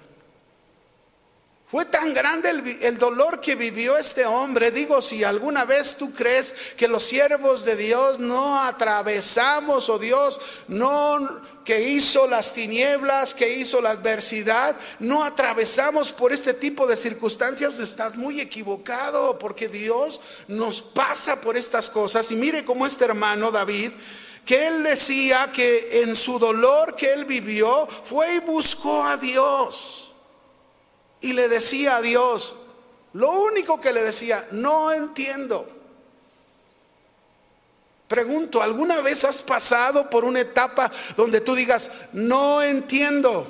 [1.71, 4.73] Fue tan grande el, dolor que vivió este hombre.
[4.73, 10.41] Digo, si alguna vez tú crees que los siervos de Dios no atravesamos o Dios
[10.67, 11.41] no
[11.71, 17.79] que hizo las tinieblas, que hizo la adversidad, no atravesamos por este tipo de circunstancias,
[17.79, 22.29] estás muy equivocado porque Dios nos pasa por estas cosas.
[22.33, 23.93] Y mire cómo este hermano David
[24.45, 30.11] que él decía que en su dolor que él vivió fue y buscó a Dios
[31.21, 32.57] y le decía a Dios,
[33.13, 35.69] lo único que le decía, no entiendo.
[38.11, 43.47] Pregunto, ¿alguna vez has pasado por una etapa donde tú digas, no entiendo?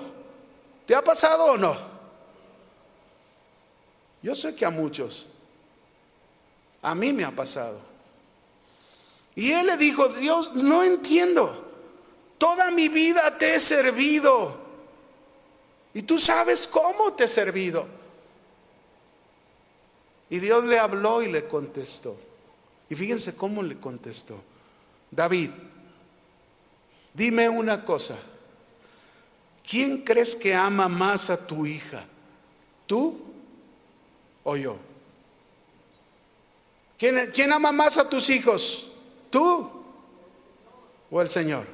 [0.85, 1.75] ¿Te ha pasado o no?
[4.23, 5.29] Yo sé que a muchos,
[6.83, 7.81] a mí me ha pasado.
[9.35, 11.73] Y él le dijo, Dios, no entiendo.
[12.37, 14.59] Toda mi vida te he servido.
[15.94, 17.87] Y tú sabes cómo te he servido.
[20.29, 22.14] Y Dios le habló y le contestó.
[22.90, 24.50] Y fíjense cómo le contestó.
[25.11, 25.51] David,
[27.14, 28.16] dime una cosa.
[29.68, 32.05] ¿Quién crees que ama más a tu hija?
[32.87, 33.20] ¿Tú
[34.42, 34.79] o yo?
[36.99, 38.88] ¿Quién, ama más a tus hijos?
[39.31, 39.70] ¿Tú
[41.11, 41.66] o el Señor?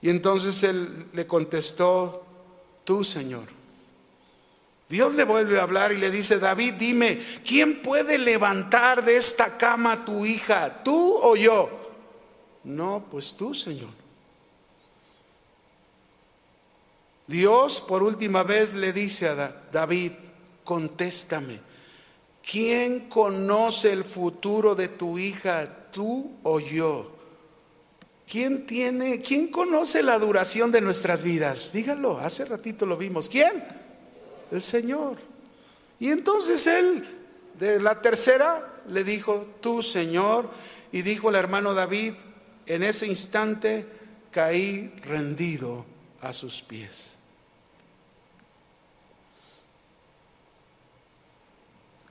[0.00, 2.24] Y entonces él le contestó,
[2.84, 3.61] tú Señor.
[4.92, 9.56] Dios le vuelve a hablar y le dice, David, dime, ¿quién puede levantar de esta
[9.56, 11.70] cama tu hija, tú o yo?
[12.62, 13.88] No, pues tú, Señor.
[17.26, 20.12] Dios por última vez le dice a David,
[20.62, 21.58] contéstame,
[22.42, 27.16] ¿quién conoce el futuro de tu hija, tú o yo?
[28.30, 31.72] ¿Quién tiene, quién conoce la duración de nuestras vidas?
[31.72, 33.30] Díganlo, hace ratito lo vimos.
[33.30, 33.80] ¿Quién?
[34.52, 35.16] El Señor.
[35.98, 37.08] Y entonces él,
[37.58, 40.48] de la tercera, le dijo, tú Señor,
[40.92, 42.12] y dijo el hermano David,
[42.66, 43.86] en ese instante
[44.30, 45.86] caí rendido
[46.20, 47.14] a sus pies.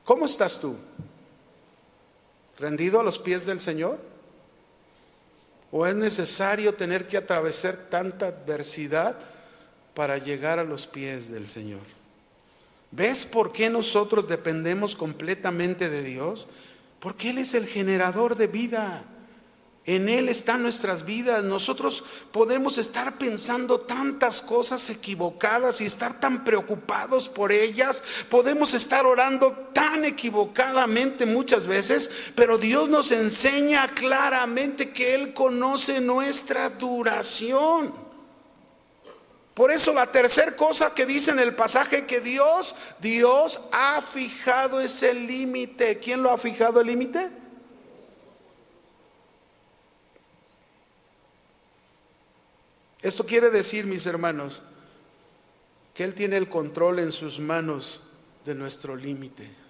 [0.04, 0.76] ¿Cómo estás tú?
[2.58, 4.00] ¿Rendido a los pies del Señor?
[5.72, 9.16] ¿O es necesario tener que atravesar tanta adversidad
[9.94, 12.01] para llegar a los pies del Señor?
[12.92, 16.48] ¿Ves por qué nosotros dependemos completamente de Dios?
[17.00, 19.06] Porque Él es el generador de vida.
[19.86, 21.42] En Él están nuestras vidas.
[21.44, 28.04] Nosotros podemos estar pensando tantas cosas equivocadas y estar tan preocupados por ellas.
[28.30, 36.02] Podemos estar orando tan equivocadamente muchas veces, pero Dios nos enseña claramente que Él conoce
[36.02, 38.01] nuestra duración.
[39.62, 44.80] Por eso la tercera cosa que dice en el pasaje que Dios, Dios ha fijado
[44.82, 45.99] ese límite.
[45.99, 47.30] ¿Quién lo ha fijado el límite?
[53.01, 54.64] Esto quiere decir, mis hermanos,
[55.93, 58.01] que Él tiene el control en sus manos
[58.43, 59.61] de nuestro límite.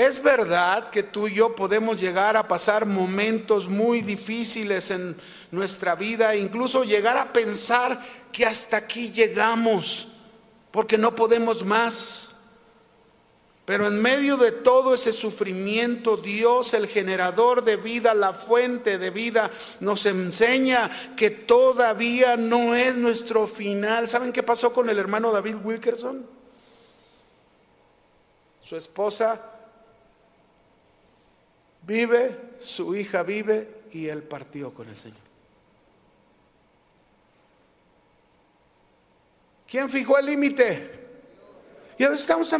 [0.00, 5.14] Es verdad que tú y yo podemos llegar a pasar momentos muy difíciles en
[5.50, 10.08] nuestra vida, incluso llegar a pensar que hasta aquí llegamos,
[10.70, 12.36] porque no podemos más.
[13.66, 19.10] Pero en medio de todo ese sufrimiento, Dios, el generador de vida, la fuente de
[19.10, 24.08] vida, nos enseña que todavía no es nuestro final.
[24.08, 26.26] ¿Saben qué pasó con el hermano David Wilkerson?
[28.64, 29.58] Su esposa
[31.90, 35.18] vive, su hija vive y él partió con el Señor.
[39.66, 41.00] ¿Quién fijó el límite?
[41.98, 42.54] Y a veces estamos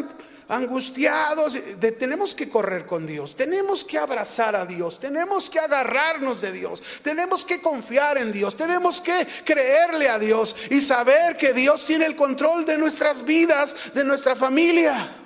[0.49, 1.57] angustiados.
[1.97, 6.83] tenemos que correr con Dios, tenemos que abrazar a Dios, tenemos que agarrarnos de Dios,
[7.03, 12.07] tenemos que confiar en Dios, tenemos que creerle a Dios y saber que Dios tiene
[12.07, 15.17] el control de nuestras vidas, de nuestra familia.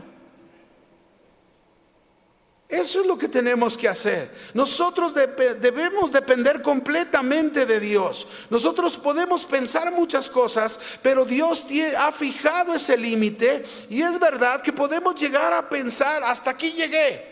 [2.74, 4.28] Eso es lo que tenemos que hacer.
[4.52, 8.26] Nosotros debemos depender completamente de Dios.
[8.50, 11.66] Nosotros podemos pensar muchas cosas, pero Dios
[11.96, 17.24] ha fijado ese límite y es verdad que podemos llegar a pensar, hasta aquí llegué.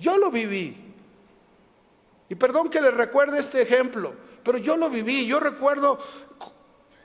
[0.00, 0.76] Yo lo viví.
[2.28, 5.24] Y perdón que les recuerde este ejemplo, pero yo lo viví.
[5.24, 6.04] Yo recuerdo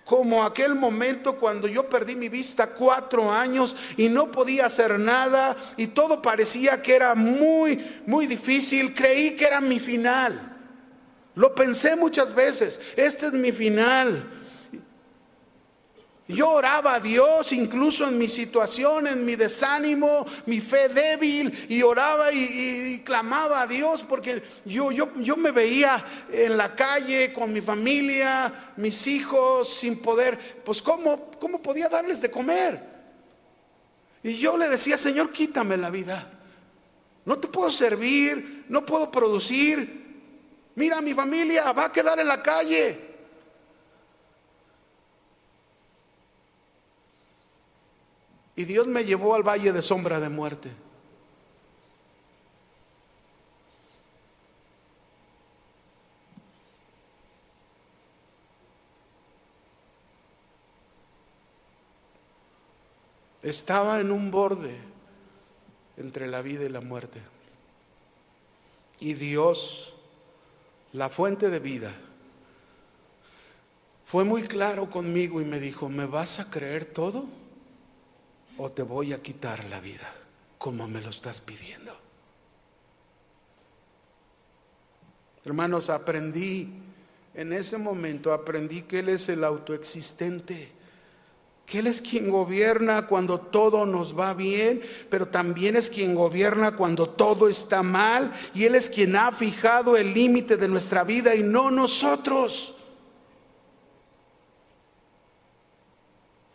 [0.09, 5.55] como aquel momento cuando yo perdí mi vista cuatro años y no podía hacer nada
[5.77, 8.95] y todo parecía que era muy, muy difícil.
[8.95, 10.57] Creí que era mi final.
[11.35, 14.38] Lo pensé muchas veces, este es mi final.
[16.29, 21.81] Yo oraba a Dios incluso en mi situación, en mi desánimo, mi fe débil, y
[21.81, 27.51] oraba y, clamaba a Dios porque yo, yo, yo me veía en la calle con
[27.51, 32.79] mi familia, mis hijos, sin poder, pues ¿cómo, cómo podía darles de comer?
[34.21, 36.29] Y yo le decía, Señor, quítame la vida.
[37.25, 40.29] No te puedo servir, no puedo producir.
[40.75, 43.08] Mira, mi familia va a quedar en la calle.
[48.59, 50.69] Y Dios me llevó al valle de sombra de muerte.
[63.41, 64.75] Estaba en un borde
[65.95, 67.21] entre la vida y la muerte.
[68.99, 69.93] Y Dios,
[70.91, 71.95] la fuente de vida,
[74.05, 77.38] fue muy claro conmigo y me dijo, ¿me vas a creer todo?
[78.59, 80.13] O te voy a quitar la vida
[80.57, 81.95] como me lo estás pidiendo.
[85.45, 86.67] Hermanos, aprendí,
[87.33, 90.69] en ese momento aprendí que Él es el autoexistente,
[91.65, 96.75] que Él es quien gobierna cuando todo nos va bien, pero también es quien gobierna
[96.75, 101.33] cuando todo está mal, y Él es quien ha fijado el límite de nuestra vida
[101.33, 102.78] y no nosotros.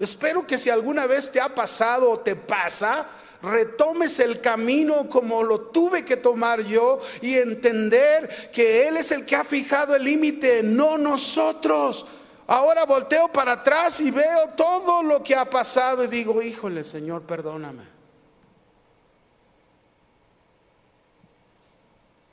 [0.05, 3.07] Espero que si alguna vez te ha pasado o te pasa,
[3.40, 9.24] retomes el camino como lo tuve que tomar yo y entender que Él es el
[9.24, 12.05] que ha fijado el límite, no nosotros.
[12.46, 17.22] Ahora volteo para atrás y veo todo lo que ha pasado y digo, híjole Señor,
[17.22, 17.84] perdóname.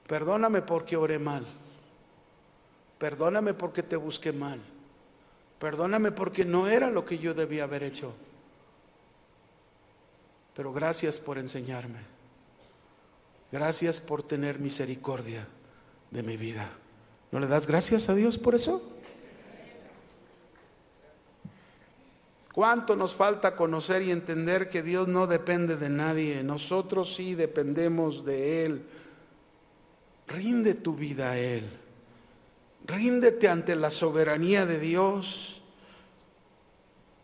[0.08, 1.48] Perdóname porque oré mal.
[2.98, 4.60] Perdóname porque te busqué mal.
[5.62, 8.16] Perdóname porque no era lo que yo debía haber hecho.
[10.56, 12.00] Pero gracias por enseñarme.
[13.52, 15.48] Gracias por tener misericordia
[16.10, 16.68] de mi vida.
[17.32, 18.82] ¿No le das gracias a Dios por eso?
[22.56, 26.42] ¿Cuánto nos falta conocer y entender que Dios no depende de nadie?
[26.42, 28.88] Nosotros sí dependemos de Él.
[30.28, 31.81] Rinde tu vida a Él.
[32.86, 35.62] Ríndete ante la soberanía de Dios.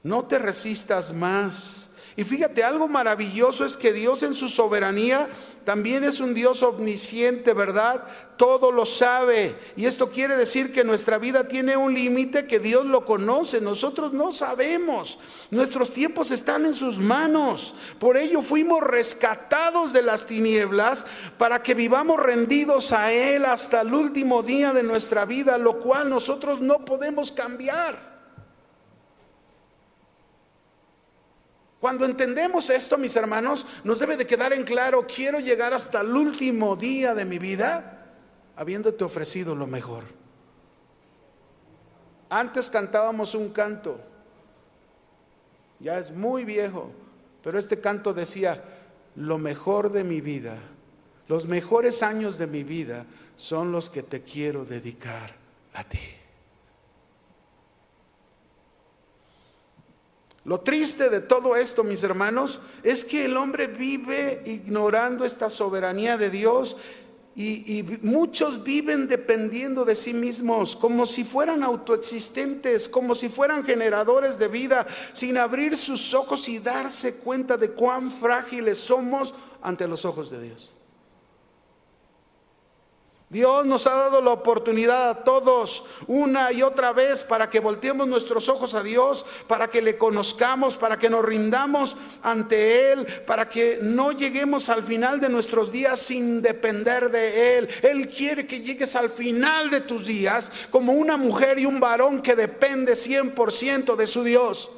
[0.03, 1.89] No te resistas más.
[2.15, 5.27] Y fíjate, algo maravilloso es que Dios en su soberanía
[5.67, 8.01] también es un Dios omnisciente, ¿verdad?
[8.37, 9.53] Todo lo sabe.
[9.75, 13.59] Y esto quiere decir que nuestra vida tiene un límite que Dios lo conoce.
[13.59, 15.19] Nosotros no sabemos.
[15.51, 17.73] Nuestros tiempos están en sus manos.
[17.99, 21.05] Por ello fuimos rescatados de las tinieblas
[21.37, 26.09] para que vivamos rendidos a Él hasta el último día de nuestra vida, lo cual
[26.09, 28.16] nosotros no podemos cambiar.
[31.87, 36.13] Cuando entendemos esto, mis hermanos, nos debe de quedar en claro, quiero llegar hasta el
[36.13, 38.11] último día de mi vida
[38.57, 40.03] habiéndote ofrecido lo mejor.
[42.29, 44.01] Antes cantábamos un canto,
[45.79, 46.91] ya es muy viejo,
[47.41, 48.61] pero este canto decía,
[49.15, 50.57] lo mejor de mi vida,
[51.29, 53.05] los mejores años de mi vida
[53.37, 55.37] son los que te quiero dedicar
[55.73, 55.99] a ti.
[60.47, 66.15] Lo triste de todo esto, mis hermanos, es que el hombre vive ignorando esta soberanía
[66.15, 66.77] de Dios
[67.35, 74.39] y, muchos viven dependiendo de sí mismos, como si fueran autoexistentes, como si fueran generadores
[74.39, 80.05] de vida, sin abrir sus ojos y darse cuenta de cuán frágiles somos ante los
[80.05, 80.76] ojos de Dios.
[83.29, 88.07] Dios nos ha dado la oportunidad a todos una y otra vez para que volteemos
[88.07, 93.49] nuestros ojos a Dios, para que le conozcamos, para que nos rindamos ante Él, para
[93.49, 97.69] que no lleguemos al final de nuestros días sin depender de Él.
[97.81, 102.21] Él quiere que llegues al final de tus días como una mujer y un varón
[102.21, 104.69] que depende 100% de su Dios.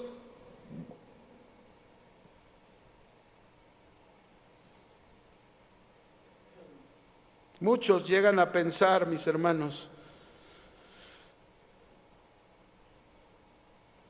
[7.70, 9.90] Muchos llegan a pensar, mis hermanos,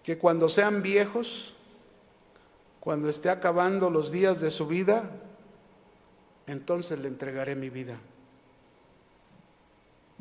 [0.02, 1.56] que cuando sean viejos,
[2.80, 5.12] cuando esté acabando los días de su vida,
[6.48, 8.00] entonces le entregaré mi vida.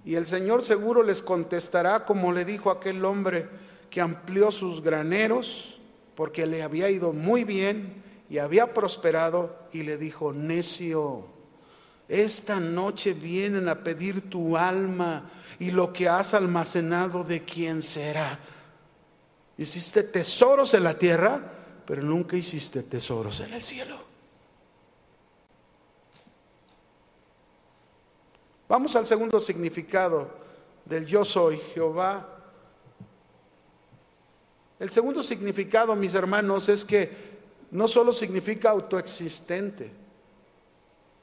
[0.04, 3.48] Y el Señor seguro les contestará como le dijo aquel hombre
[3.88, 5.78] que amplió sus graneros
[6.16, 11.37] porque le había ido muy bien y había prosperado y le dijo, necio
[12.08, 18.38] esta noche vienen a pedir tu alma y lo que has almacenado de quién será.
[19.58, 21.40] Hiciste tesoros en la tierra,
[21.84, 23.96] pero nunca hiciste tesoros en el cielo.
[28.68, 30.30] Vamos al segundo significado
[30.84, 32.26] del yo soy Jehová.
[34.78, 37.10] El segundo significado, mis hermanos, es que
[37.70, 39.90] no solo significa autoexistente,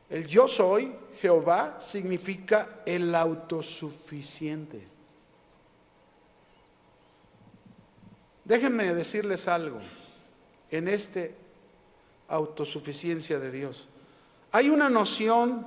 [0.10, 0.92] el yo soy,
[1.22, 4.88] Jehová, significa el autosuficiente.
[8.44, 9.80] Déjenme decirles algo
[10.70, 11.36] en este
[12.28, 13.88] autosuficiencia de Dios.
[14.52, 15.66] Hay una noción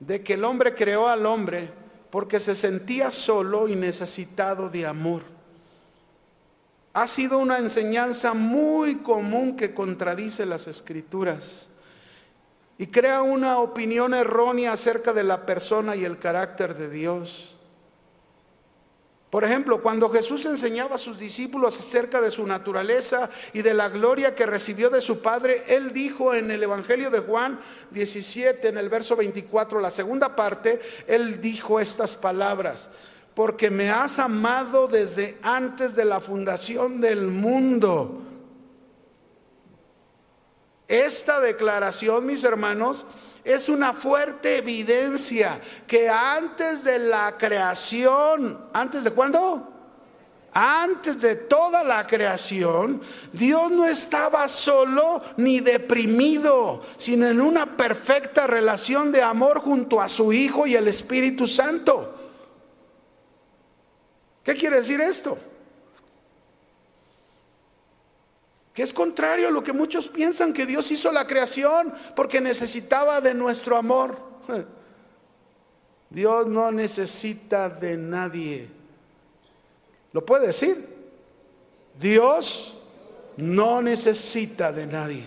[0.00, 1.70] de que el hombre creó al hombre
[2.10, 5.22] porque se sentía solo y necesitado de amor.
[6.94, 11.66] Ha sido una enseñanza muy común que contradice las escrituras
[12.78, 17.50] y crea una opinión errónea acerca de la persona y el carácter de Dios.
[19.30, 23.88] Por ejemplo, cuando Jesús enseñaba a sus discípulos acerca de su naturaleza y de la
[23.88, 27.58] gloria que recibió de su Padre, Él dijo en el Evangelio de Juan
[27.90, 32.90] 17, en el verso 24, la segunda parte, Él dijo estas palabras,
[33.34, 38.22] porque me has amado desde antes de la fundación del mundo
[41.02, 43.06] esta declaración, mis hermanos,
[43.44, 49.70] es una fuerte evidencia que antes de la creación, ¿antes de cuándo?
[50.52, 58.46] Antes de toda la creación, Dios no estaba solo ni deprimido, sino en una perfecta
[58.46, 62.16] relación de amor junto a su Hijo y el Espíritu Santo.
[64.44, 65.36] ¿Qué quiere decir esto?
[68.74, 73.20] Que es contrario a lo que muchos piensan que Dios hizo la creación porque necesitaba
[73.20, 74.18] de nuestro amor.
[76.10, 78.68] Dios no necesita de nadie.
[80.12, 80.88] ¿Lo puede decir?
[81.98, 82.74] Dios
[83.36, 85.24] no necesita de nadie.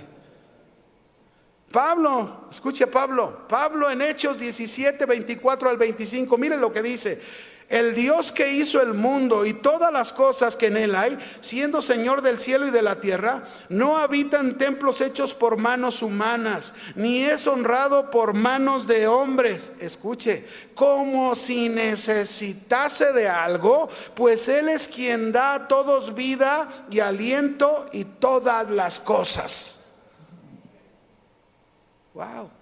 [1.72, 7.22] Pablo, escuche Pablo, Pablo en Hechos 17, 24 al 25, mire lo que dice.
[7.70, 11.82] El Dios que hizo el mundo y todas las cosas que en él hay, siendo
[11.82, 16.74] Señor del cielo y de la tierra, no habita en templos hechos por manos humanas,
[16.96, 19.74] ni es honrado por manos de hombres.
[19.82, 27.02] Escuche, como si necesitase de algo, pues Él es quien da a todos vida y
[27.02, 29.88] aliento y todas las cosas.
[32.14, 32.57] Wow.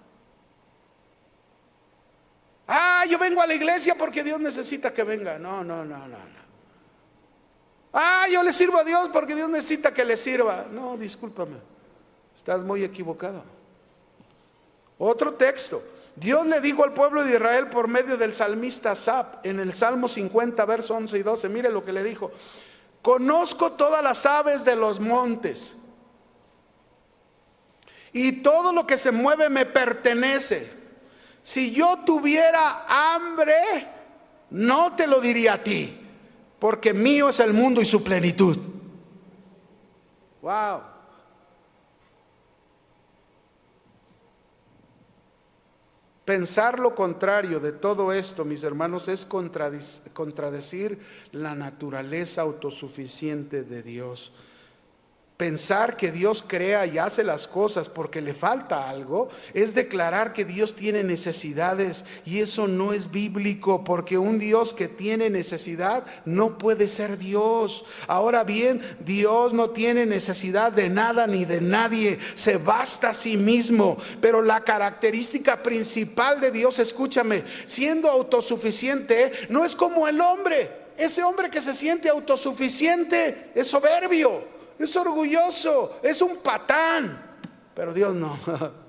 [2.68, 5.38] Ah, yo vengo a la iglesia porque Dios necesita que venga.
[5.38, 6.46] No, no, no, no, no.
[7.92, 10.66] Ah, yo le sirvo a Dios porque Dios necesita que le sirva.
[10.70, 11.56] No, discúlpame.
[12.34, 13.42] Estás muy equivocado.
[14.98, 15.82] Otro texto.
[16.16, 20.08] Dios le dijo al pueblo de Israel por medio del salmista Zap en el Salmo
[20.08, 21.48] 50, verso 11 y 12.
[21.48, 22.32] Mire lo que le dijo.
[23.02, 25.76] Conozco todas las aves de los montes
[28.12, 30.70] y todo lo que se mueve me pertenece.
[31.46, 33.54] Si yo tuviera hambre,
[34.50, 35.96] no te lo diría a ti,
[36.58, 38.58] porque mío es el mundo y su plenitud.
[40.42, 40.80] Wow.
[46.24, 50.98] Pensar lo contrario de todo esto, mis hermanos, es contradecir
[51.30, 54.32] la naturaleza autosuficiente de Dios.
[55.36, 60.46] Pensar que Dios crea y hace las cosas porque le falta algo es declarar que
[60.46, 66.56] Dios tiene necesidades y eso no es bíblico porque un Dios que tiene necesidad no
[66.56, 67.84] puede ser Dios.
[68.06, 73.36] Ahora bien, Dios no tiene necesidad de nada ni de nadie, se basta a sí
[73.36, 80.86] mismo, pero la característica principal de Dios, escúchame, siendo autosuficiente, no es como el hombre.
[80.96, 87.38] Ese hombre que se siente autosuficiente es soberbio es orgulloso, es un patán,
[87.74, 88.38] pero Dios no.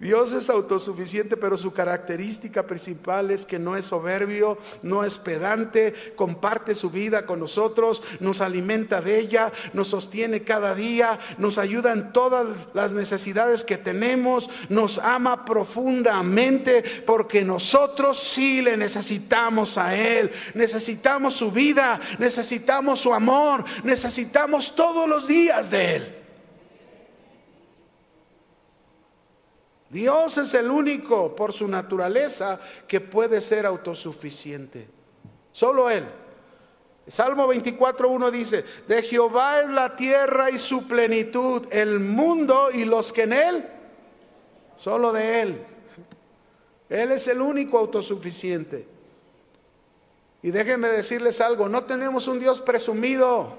[0.00, 5.92] Dios es autosuficiente, pero su característica principal es que no es soberbio, no es pedante,
[6.14, 11.90] comparte su vida con nosotros, nos alimenta de ella, nos sostiene cada día, nos ayuda
[11.90, 19.96] en todas las necesidades que tenemos, nos ama profundamente porque nosotros sí le necesitamos a
[19.96, 26.17] Él, necesitamos su vida, necesitamos su amor, necesitamos todos los días de Él.
[29.90, 34.86] Dios es el único por su naturaleza que puede ser autosuficiente.
[35.52, 36.04] Solo Él.
[37.06, 43.14] Salmo 24.1 dice, de Jehová es la tierra y su plenitud, el mundo y los
[43.14, 43.68] que en Él,
[44.76, 45.66] solo de Él.
[46.90, 48.86] Él es el único autosuficiente.
[50.42, 53.54] Y déjenme decirles algo, no tenemos un Dios presumido,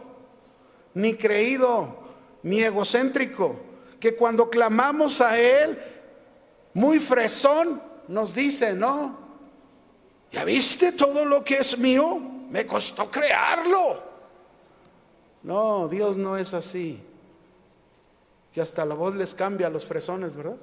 [0.94, 1.98] ni creído,
[2.44, 3.56] ni egocéntrico,
[4.00, 5.78] que cuando clamamos a Él,
[6.74, 9.18] muy fresón, nos dice, ¿no?
[10.32, 12.20] ¿Ya viste todo lo que es mío?
[12.50, 14.02] Me costó crearlo.
[15.44, 17.00] No, Dios no es así.
[18.52, 20.58] Que hasta la voz les cambia a los fresones, ¿verdad?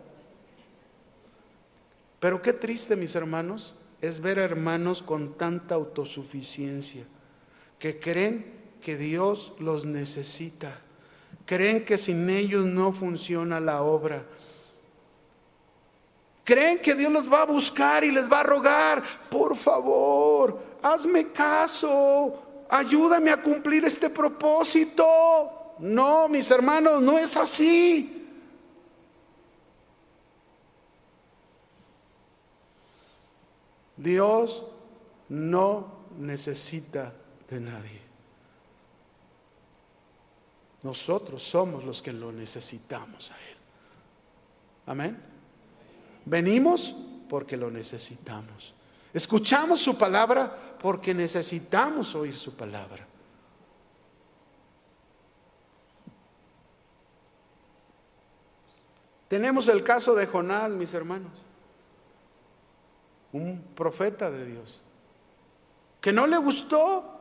[2.20, 7.04] Pero qué triste, mis hermanos, es ver hermanos con tanta autosuficiencia,
[7.78, 10.78] que creen que Dios los necesita,
[11.44, 14.24] creen que sin ellos no funciona la obra
[16.46, 21.32] Creen que Dios los va a buscar y les va a rogar, por favor, hazme
[21.32, 25.74] caso, ayúdame a cumplir este propósito.
[25.80, 28.28] No, mis hermanos, no es así.
[33.96, 34.66] Dios
[35.28, 37.12] no necesita
[37.48, 38.02] de nadie.
[40.84, 43.56] Nosotros somos los que lo necesitamos a Él.
[44.86, 45.35] Amén.
[46.26, 46.94] Venimos
[47.28, 48.74] porque lo necesitamos.
[49.14, 53.06] Escuchamos su palabra porque necesitamos oír su palabra.
[59.28, 61.32] Tenemos el caso de Jonás, mis hermanos,
[63.32, 64.80] un profeta de Dios,
[66.00, 67.16] que no le gustó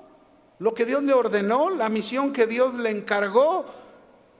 [0.59, 3.65] lo que Dios le ordenó, la misión que Dios le encargó,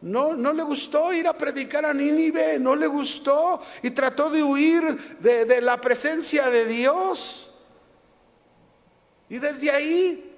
[0.05, 4.43] no, no le gustó ir a predicar a Nínive, no le gustó y trató de
[4.43, 7.51] huir de, de la presencia de Dios.
[9.29, 10.31] Y desde ahí,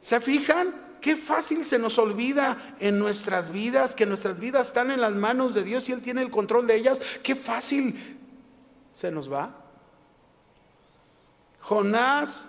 [0.00, 0.96] ¿se fijan?
[1.00, 5.54] Qué fácil se nos olvida en nuestras vidas, que nuestras vidas están en las manos
[5.54, 7.00] de Dios y Él tiene el control de ellas.
[7.22, 8.18] Qué fácil
[8.92, 9.54] se nos va.
[11.60, 12.46] Jonás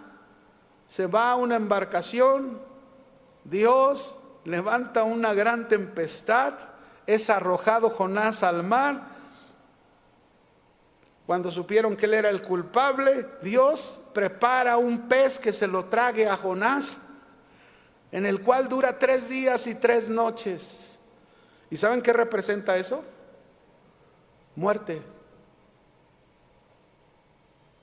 [0.88, 2.60] se va a una embarcación,
[3.44, 6.54] Dios levanta una gran tempestad,
[7.06, 9.16] es arrojado Jonás al mar.
[11.26, 16.30] Cuando supieron que él era el culpable, Dios prepara un pez que se lo trague
[16.30, 17.10] a Jonás,
[18.12, 21.00] en el cual dura tres días y tres noches.
[21.72, 23.04] ¿Y saben qué representa eso?
[24.56, 25.02] Muerte.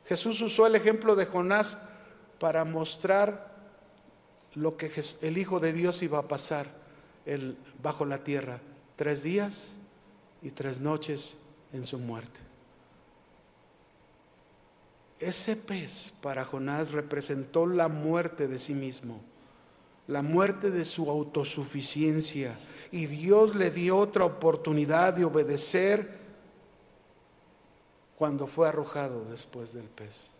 [0.06, 1.76] Jesús usó el ejemplo de Jonás
[2.38, 3.51] para mostrar
[4.54, 4.90] lo que
[5.22, 6.66] el Hijo de Dios iba a pasar
[7.82, 8.60] bajo la tierra,
[8.96, 9.70] tres días
[10.42, 11.34] y tres noches
[11.72, 12.40] en su muerte.
[15.20, 19.20] Ese pez para Jonás representó la muerte de sí mismo,
[20.08, 22.58] la muerte de su autosuficiencia,
[22.90, 26.18] y Dios le dio otra oportunidad de obedecer
[28.16, 30.32] cuando fue arrojado después del pez.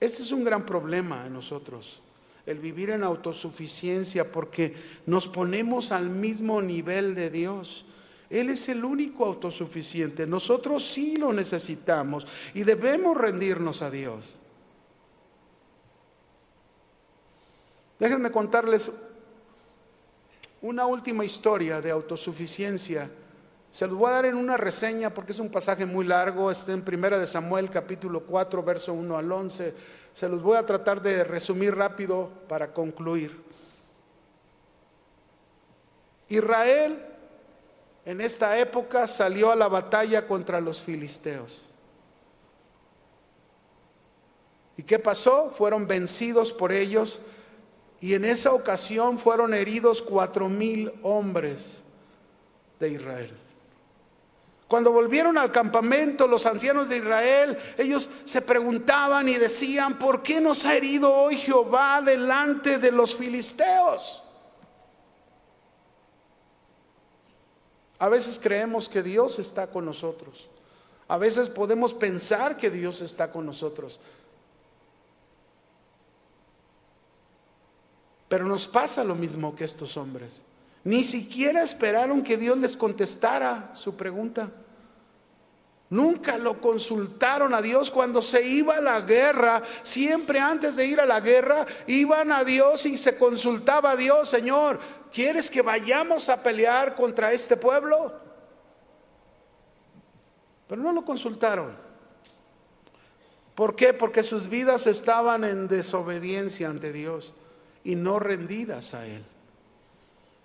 [0.00, 2.00] Ese es un gran problema en nosotros,
[2.46, 4.74] el vivir en autosuficiencia, porque
[5.04, 7.84] nos ponemos al mismo nivel de Dios.
[8.30, 10.26] Él es el único autosuficiente.
[10.26, 14.24] Nosotros sí lo necesitamos y debemos rendirnos a Dios.
[17.98, 18.90] Déjenme contarles
[20.62, 23.10] una última historia de autosuficiencia
[23.70, 26.72] Se los voy a dar en una reseña porque es un pasaje muy largo, está
[26.72, 29.74] en Primera de Samuel capítulo 4, verso 1 al 11.
[30.12, 33.40] Se los voy a tratar de resumir rápido para concluir.
[36.28, 37.00] Israel
[38.04, 41.60] en esta época salió a la batalla contra los filisteos.
[44.76, 45.50] ¿Y qué pasó?
[45.50, 47.20] Fueron vencidos por ellos
[48.00, 51.82] y en esa ocasión fueron heridos cuatro mil hombres
[52.80, 53.49] de Israel.
[54.70, 60.40] Cuando volvieron al campamento los ancianos de Israel, ellos se preguntaban y decían, ¿por qué
[60.40, 64.22] nos ha herido hoy Jehová delante de los filisteos?
[67.98, 70.46] A veces creemos que Dios está con nosotros.
[71.08, 73.98] A veces podemos pensar que Dios está con nosotros.
[78.28, 80.42] Pero nos pasa lo mismo que estos hombres.
[80.84, 84.52] Ni siquiera esperaron que Dios les contestara su pregunta.
[85.90, 89.60] Nunca lo consultaron a Dios cuando se iba a la guerra.
[89.82, 94.28] Siempre antes de ir a la guerra iban a Dios y se consultaba a Dios,
[94.28, 94.78] Señor,
[95.12, 98.12] ¿quieres que vayamos a pelear contra este pueblo?
[100.68, 101.74] Pero no lo consultaron.
[103.56, 103.92] ¿Por qué?
[103.92, 107.34] Porque sus vidas estaban en desobediencia ante Dios
[107.82, 109.24] y no rendidas a Él.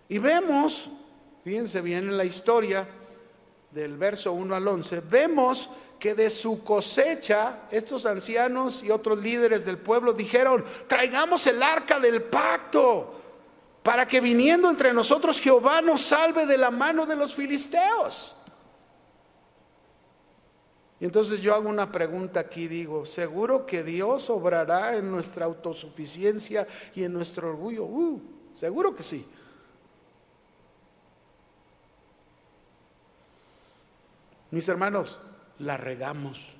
[0.09, 0.89] Y vemos,
[1.43, 2.87] fíjense bien en la historia
[3.75, 5.69] del verso 1 al 11, vemos
[5.99, 11.99] que de su cosecha estos ancianos y otros líderes del pueblo dijeron, traigamos el arca
[11.99, 13.13] del pacto
[13.83, 18.37] para que viniendo entre nosotros Jehová nos salve de la mano de los filisteos.
[21.01, 26.65] Y entonces yo hago una pregunta aquí, digo, ¿seguro que Dios obrará en nuestra autosuficiencia
[26.95, 27.83] y en nuestro orgullo?
[27.83, 28.21] Uh,
[28.53, 29.27] seguro que sí.
[34.55, 35.19] Mis hermanos,
[35.59, 36.53] la regamos.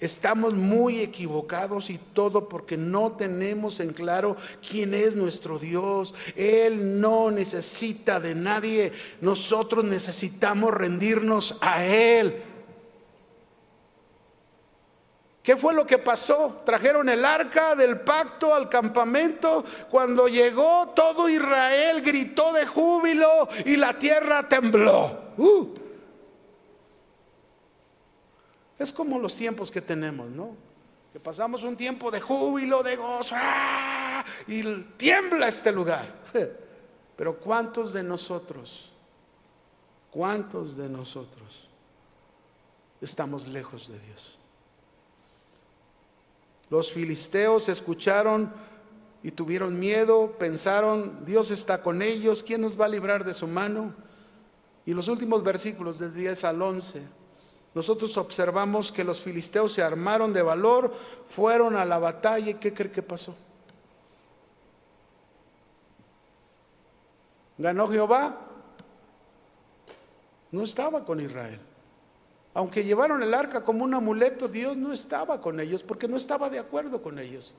[0.00, 4.36] Estamos muy equivocados y todo porque no tenemos en claro
[4.68, 6.16] quién es nuestro Dios.
[6.34, 8.92] Él no necesita de nadie.
[9.20, 12.42] Nosotros necesitamos rendirnos a Él.
[15.44, 16.62] ¿Qué fue lo que pasó?
[16.66, 19.64] Trajeron el arca del pacto al campamento.
[19.92, 25.34] Cuando llegó todo Israel gritó de júbilo y la tierra tembló.
[25.38, 25.83] Uh.
[28.78, 30.56] Es como los tiempos que tenemos, ¿no?
[31.12, 34.24] Que pasamos un tiempo de júbilo, de gozo, ¡ah!
[34.48, 34.62] y
[34.96, 36.22] tiembla este lugar.
[37.16, 38.90] Pero ¿cuántos de nosotros,
[40.10, 41.68] cuántos de nosotros
[43.00, 44.38] estamos lejos de Dios?
[46.70, 48.52] Los filisteos escucharon
[49.22, 53.46] y tuvieron miedo, pensaron, Dios está con ellos, ¿quién nos va a librar de su
[53.46, 53.94] mano?
[54.84, 57.23] Y los últimos versículos del 10 al 11
[57.74, 60.92] nosotros observamos que los filisteos se armaron de valor,
[61.26, 63.34] fueron a la batalla y ¿qué cree que pasó?
[67.58, 68.36] ¿Ganó Jehová?
[70.52, 71.58] No estaba con Israel.
[72.54, 76.48] Aunque llevaron el arca como un amuleto, Dios no estaba con ellos porque no estaba
[76.48, 77.56] de acuerdo con ellos.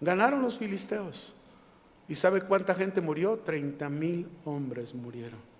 [0.00, 1.32] Ganaron los filisteos.
[2.06, 3.38] ¿Y sabe cuánta gente murió?
[3.38, 5.51] Treinta mil hombres murieron.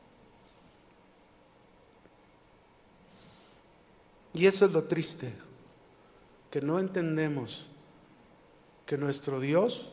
[4.35, 5.33] Y eso es lo triste,
[6.51, 7.67] que no entendemos
[8.87, 9.89] que nuestro Dios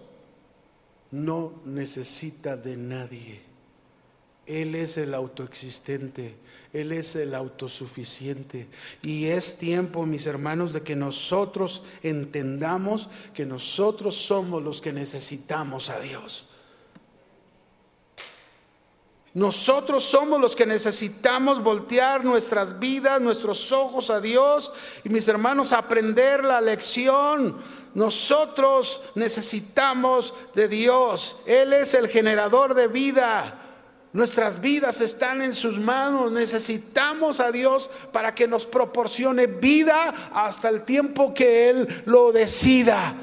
[1.11, 3.41] no necesita de nadie.
[4.45, 6.35] Él es el autoexistente,
[6.73, 8.67] Él es el autosuficiente.
[9.03, 15.89] Y es tiempo, mis hermanos, de que nosotros entendamos que nosotros somos los que necesitamos
[15.91, 16.48] a Dios.
[19.33, 24.71] Nosotros somos los que necesitamos voltear nuestras vidas, nuestros ojos a Dios
[25.03, 27.57] y mis hermanos aprender la lección.
[27.93, 31.37] Nosotros necesitamos de Dios.
[31.45, 33.55] Él es el generador de vida.
[34.13, 36.31] Nuestras vidas están en sus manos.
[36.31, 43.13] Necesitamos a Dios para que nos proporcione vida hasta el tiempo que Él lo decida.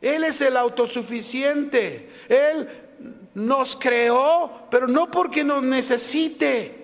[0.00, 2.10] Él es el autosuficiente.
[2.30, 2.87] Él
[3.34, 6.78] nos creó, pero no porque nos necesite.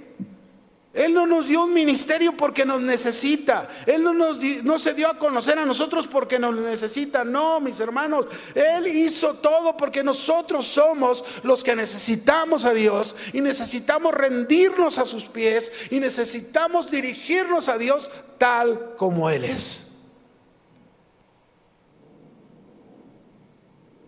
[0.95, 3.69] Él no nos dio un ministerio porque nos necesita.
[3.85, 7.25] Él no, nos, no se dio a conocer a nosotros porque nos necesita.
[7.25, 8.27] No, mis hermanos.
[8.55, 15.05] Él hizo todo porque nosotros somos los que necesitamos a Dios y necesitamos rendirnos a
[15.05, 19.99] sus pies y necesitamos dirigirnos a Dios tal como Él es.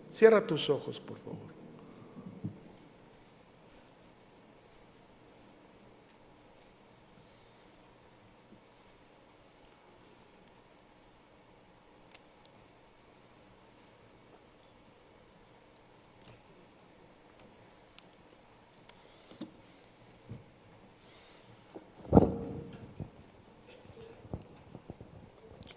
[0.09, 1.46] Cierra tus ojos, por favor.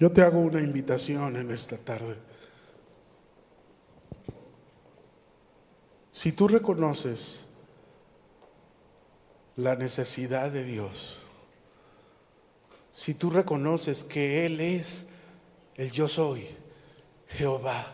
[0.01, 2.17] Yo te hago una invitación en esta tarde.
[6.11, 7.49] Si tú reconoces
[9.57, 11.19] la necesidad de Dios,
[12.93, 15.09] si tú reconoces que Él es
[15.77, 16.47] el yo soy,
[17.29, 17.93] Jehová,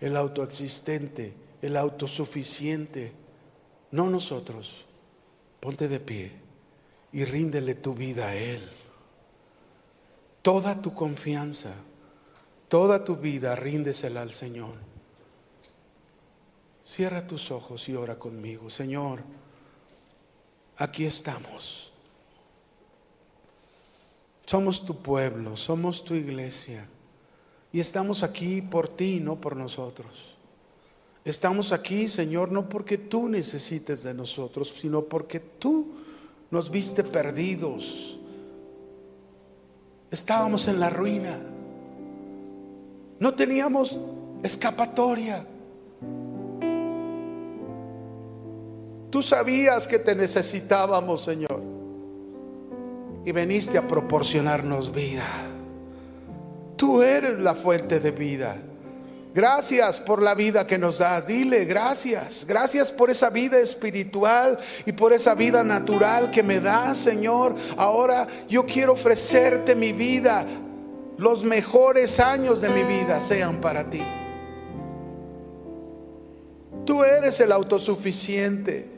[0.00, 3.12] el autoexistente, el autosuficiente,
[3.90, 4.86] no nosotros,
[5.60, 6.32] ponte de pie
[7.12, 8.81] y ríndele tu vida a Él.
[10.42, 11.72] Toda tu confianza,
[12.68, 14.74] toda tu vida, ríndesela al Señor.
[16.84, 18.68] Cierra tus ojos y ora conmigo.
[18.68, 19.22] Señor,
[20.76, 21.92] aquí estamos.
[24.44, 26.88] Somos tu pueblo, somos tu iglesia.
[27.70, 30.34] Y estamos aquí por ti, no por nosotros.
[31.24, 35.92] Estamos aquí, Señor, no porque tú necesites de nosotros, sino porque tú
[36.50, 38.18] nos viste perdidos
[40.12, 41.38] Estábamos en la ruina.
[43.18, 43.98] No teníamos
[44.42, 45.42] escapatoria.
[49.08, 51.62] Tú sabías que te necesitábamos, Señor.
[53.24, 55.24] Y veniste a proporcionarnos vida.
[56.76, 58.56] Tú eres la fuente de vida.
[59.34, 61.26] Gracias por la vida que nos das.
[61.26, 62.44] Dile gracias.
[62.46, 67.54] Gracias por esa vida espiritual y por esa vida natural que me das, Señor.
[67.78, 70.44] Ahora yo quiero ofrecerte mi vida.
[71.16, 74.02] Los mejores años de mi vida sean para ti.
[76.84, 78.90] Tú eres el autosuficiente.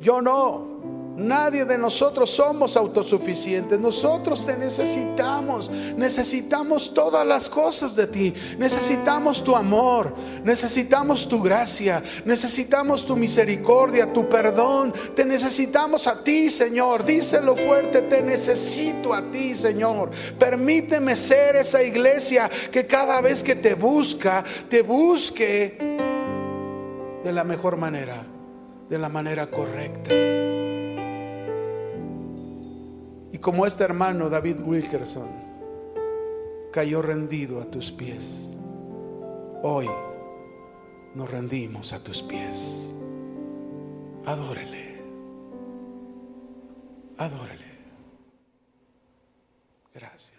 [0.00, 0.97] Yo no.
[1.18, 3.76] Nadie de nosotros somos autosuficientes.
[3.80, 5.68] Nosotros te necesitamos.
[5.96, 8.32] Necesitamos todas las cosas de ti.
[8.56, 10.14] Necesitamos tu amor.
[10.44, 12.00] Necesitamos tu gracia.
[12.24, 14.94] Necesitamos tu misericordia, tu perdón.
[15.16, 17.04] Te necesitamos a ti, Señor.
[17.04, 18.02] Díselo fuerte.
[18.02, 20.12] Te necesito a ti, Señor.
[20.38, 25.76] Permíteme ser esa iglesia que cada vez que te busca, te busque
[27.24, 28.24] de la mejor manera.
[28.88, 30.14] De la manera correcta.
[33.38, 35.28] Y como este hermano David Wilkerson
[36.72, 38.34] cayó rendido a tus pies,
[39.62, 39.88] hoy
[41.14, 42.90] nos rendimos a tus pies.
[44.26, 45.00] Adórele.
[47.16, 47.64] Adórele.
[49.94, 50.37] Gracias.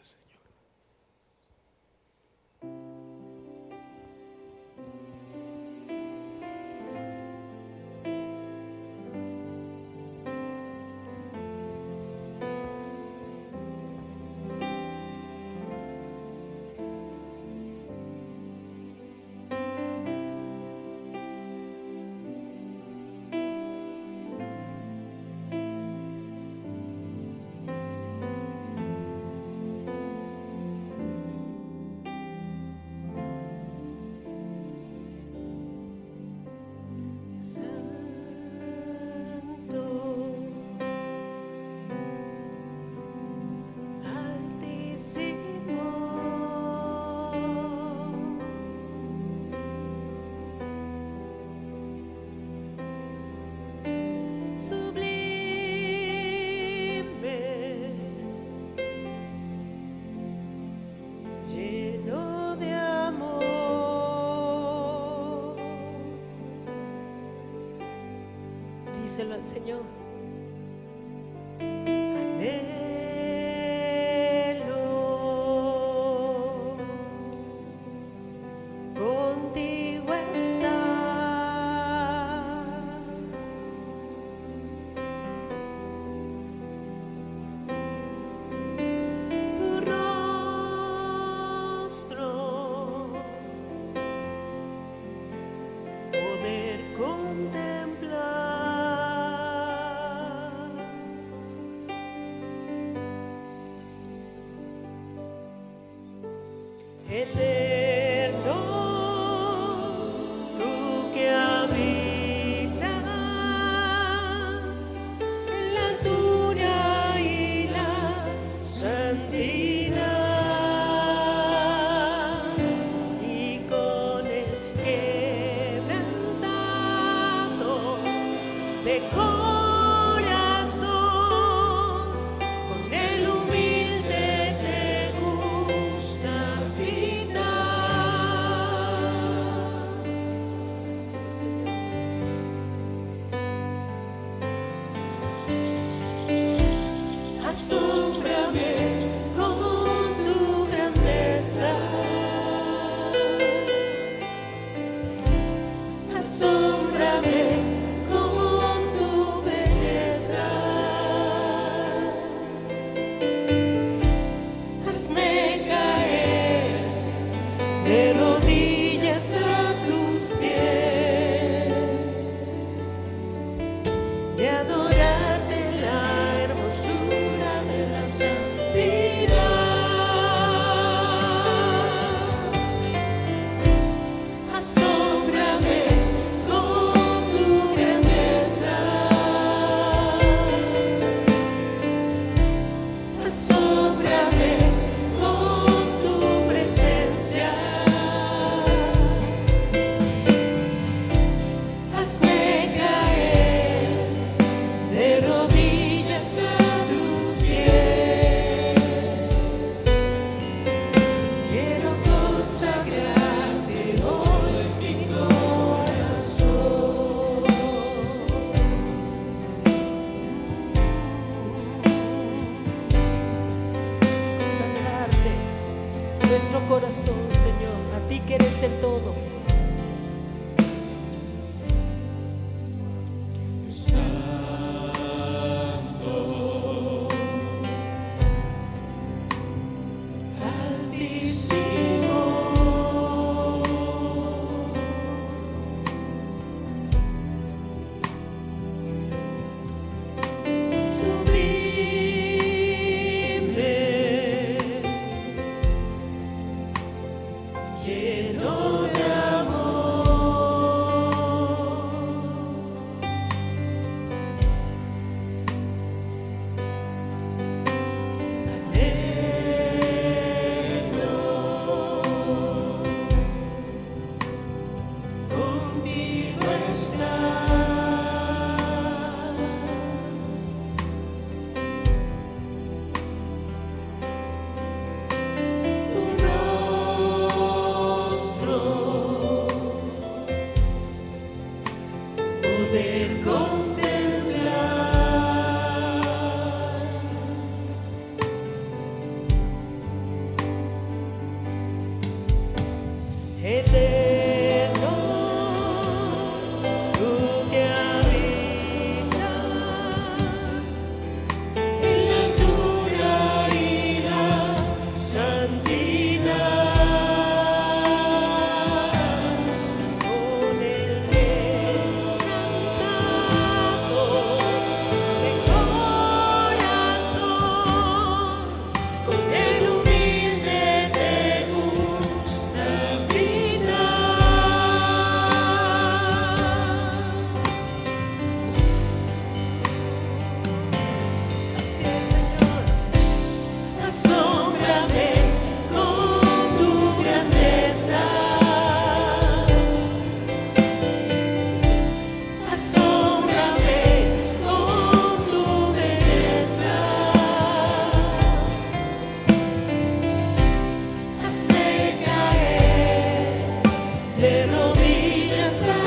[365.51, 365.78] Yes.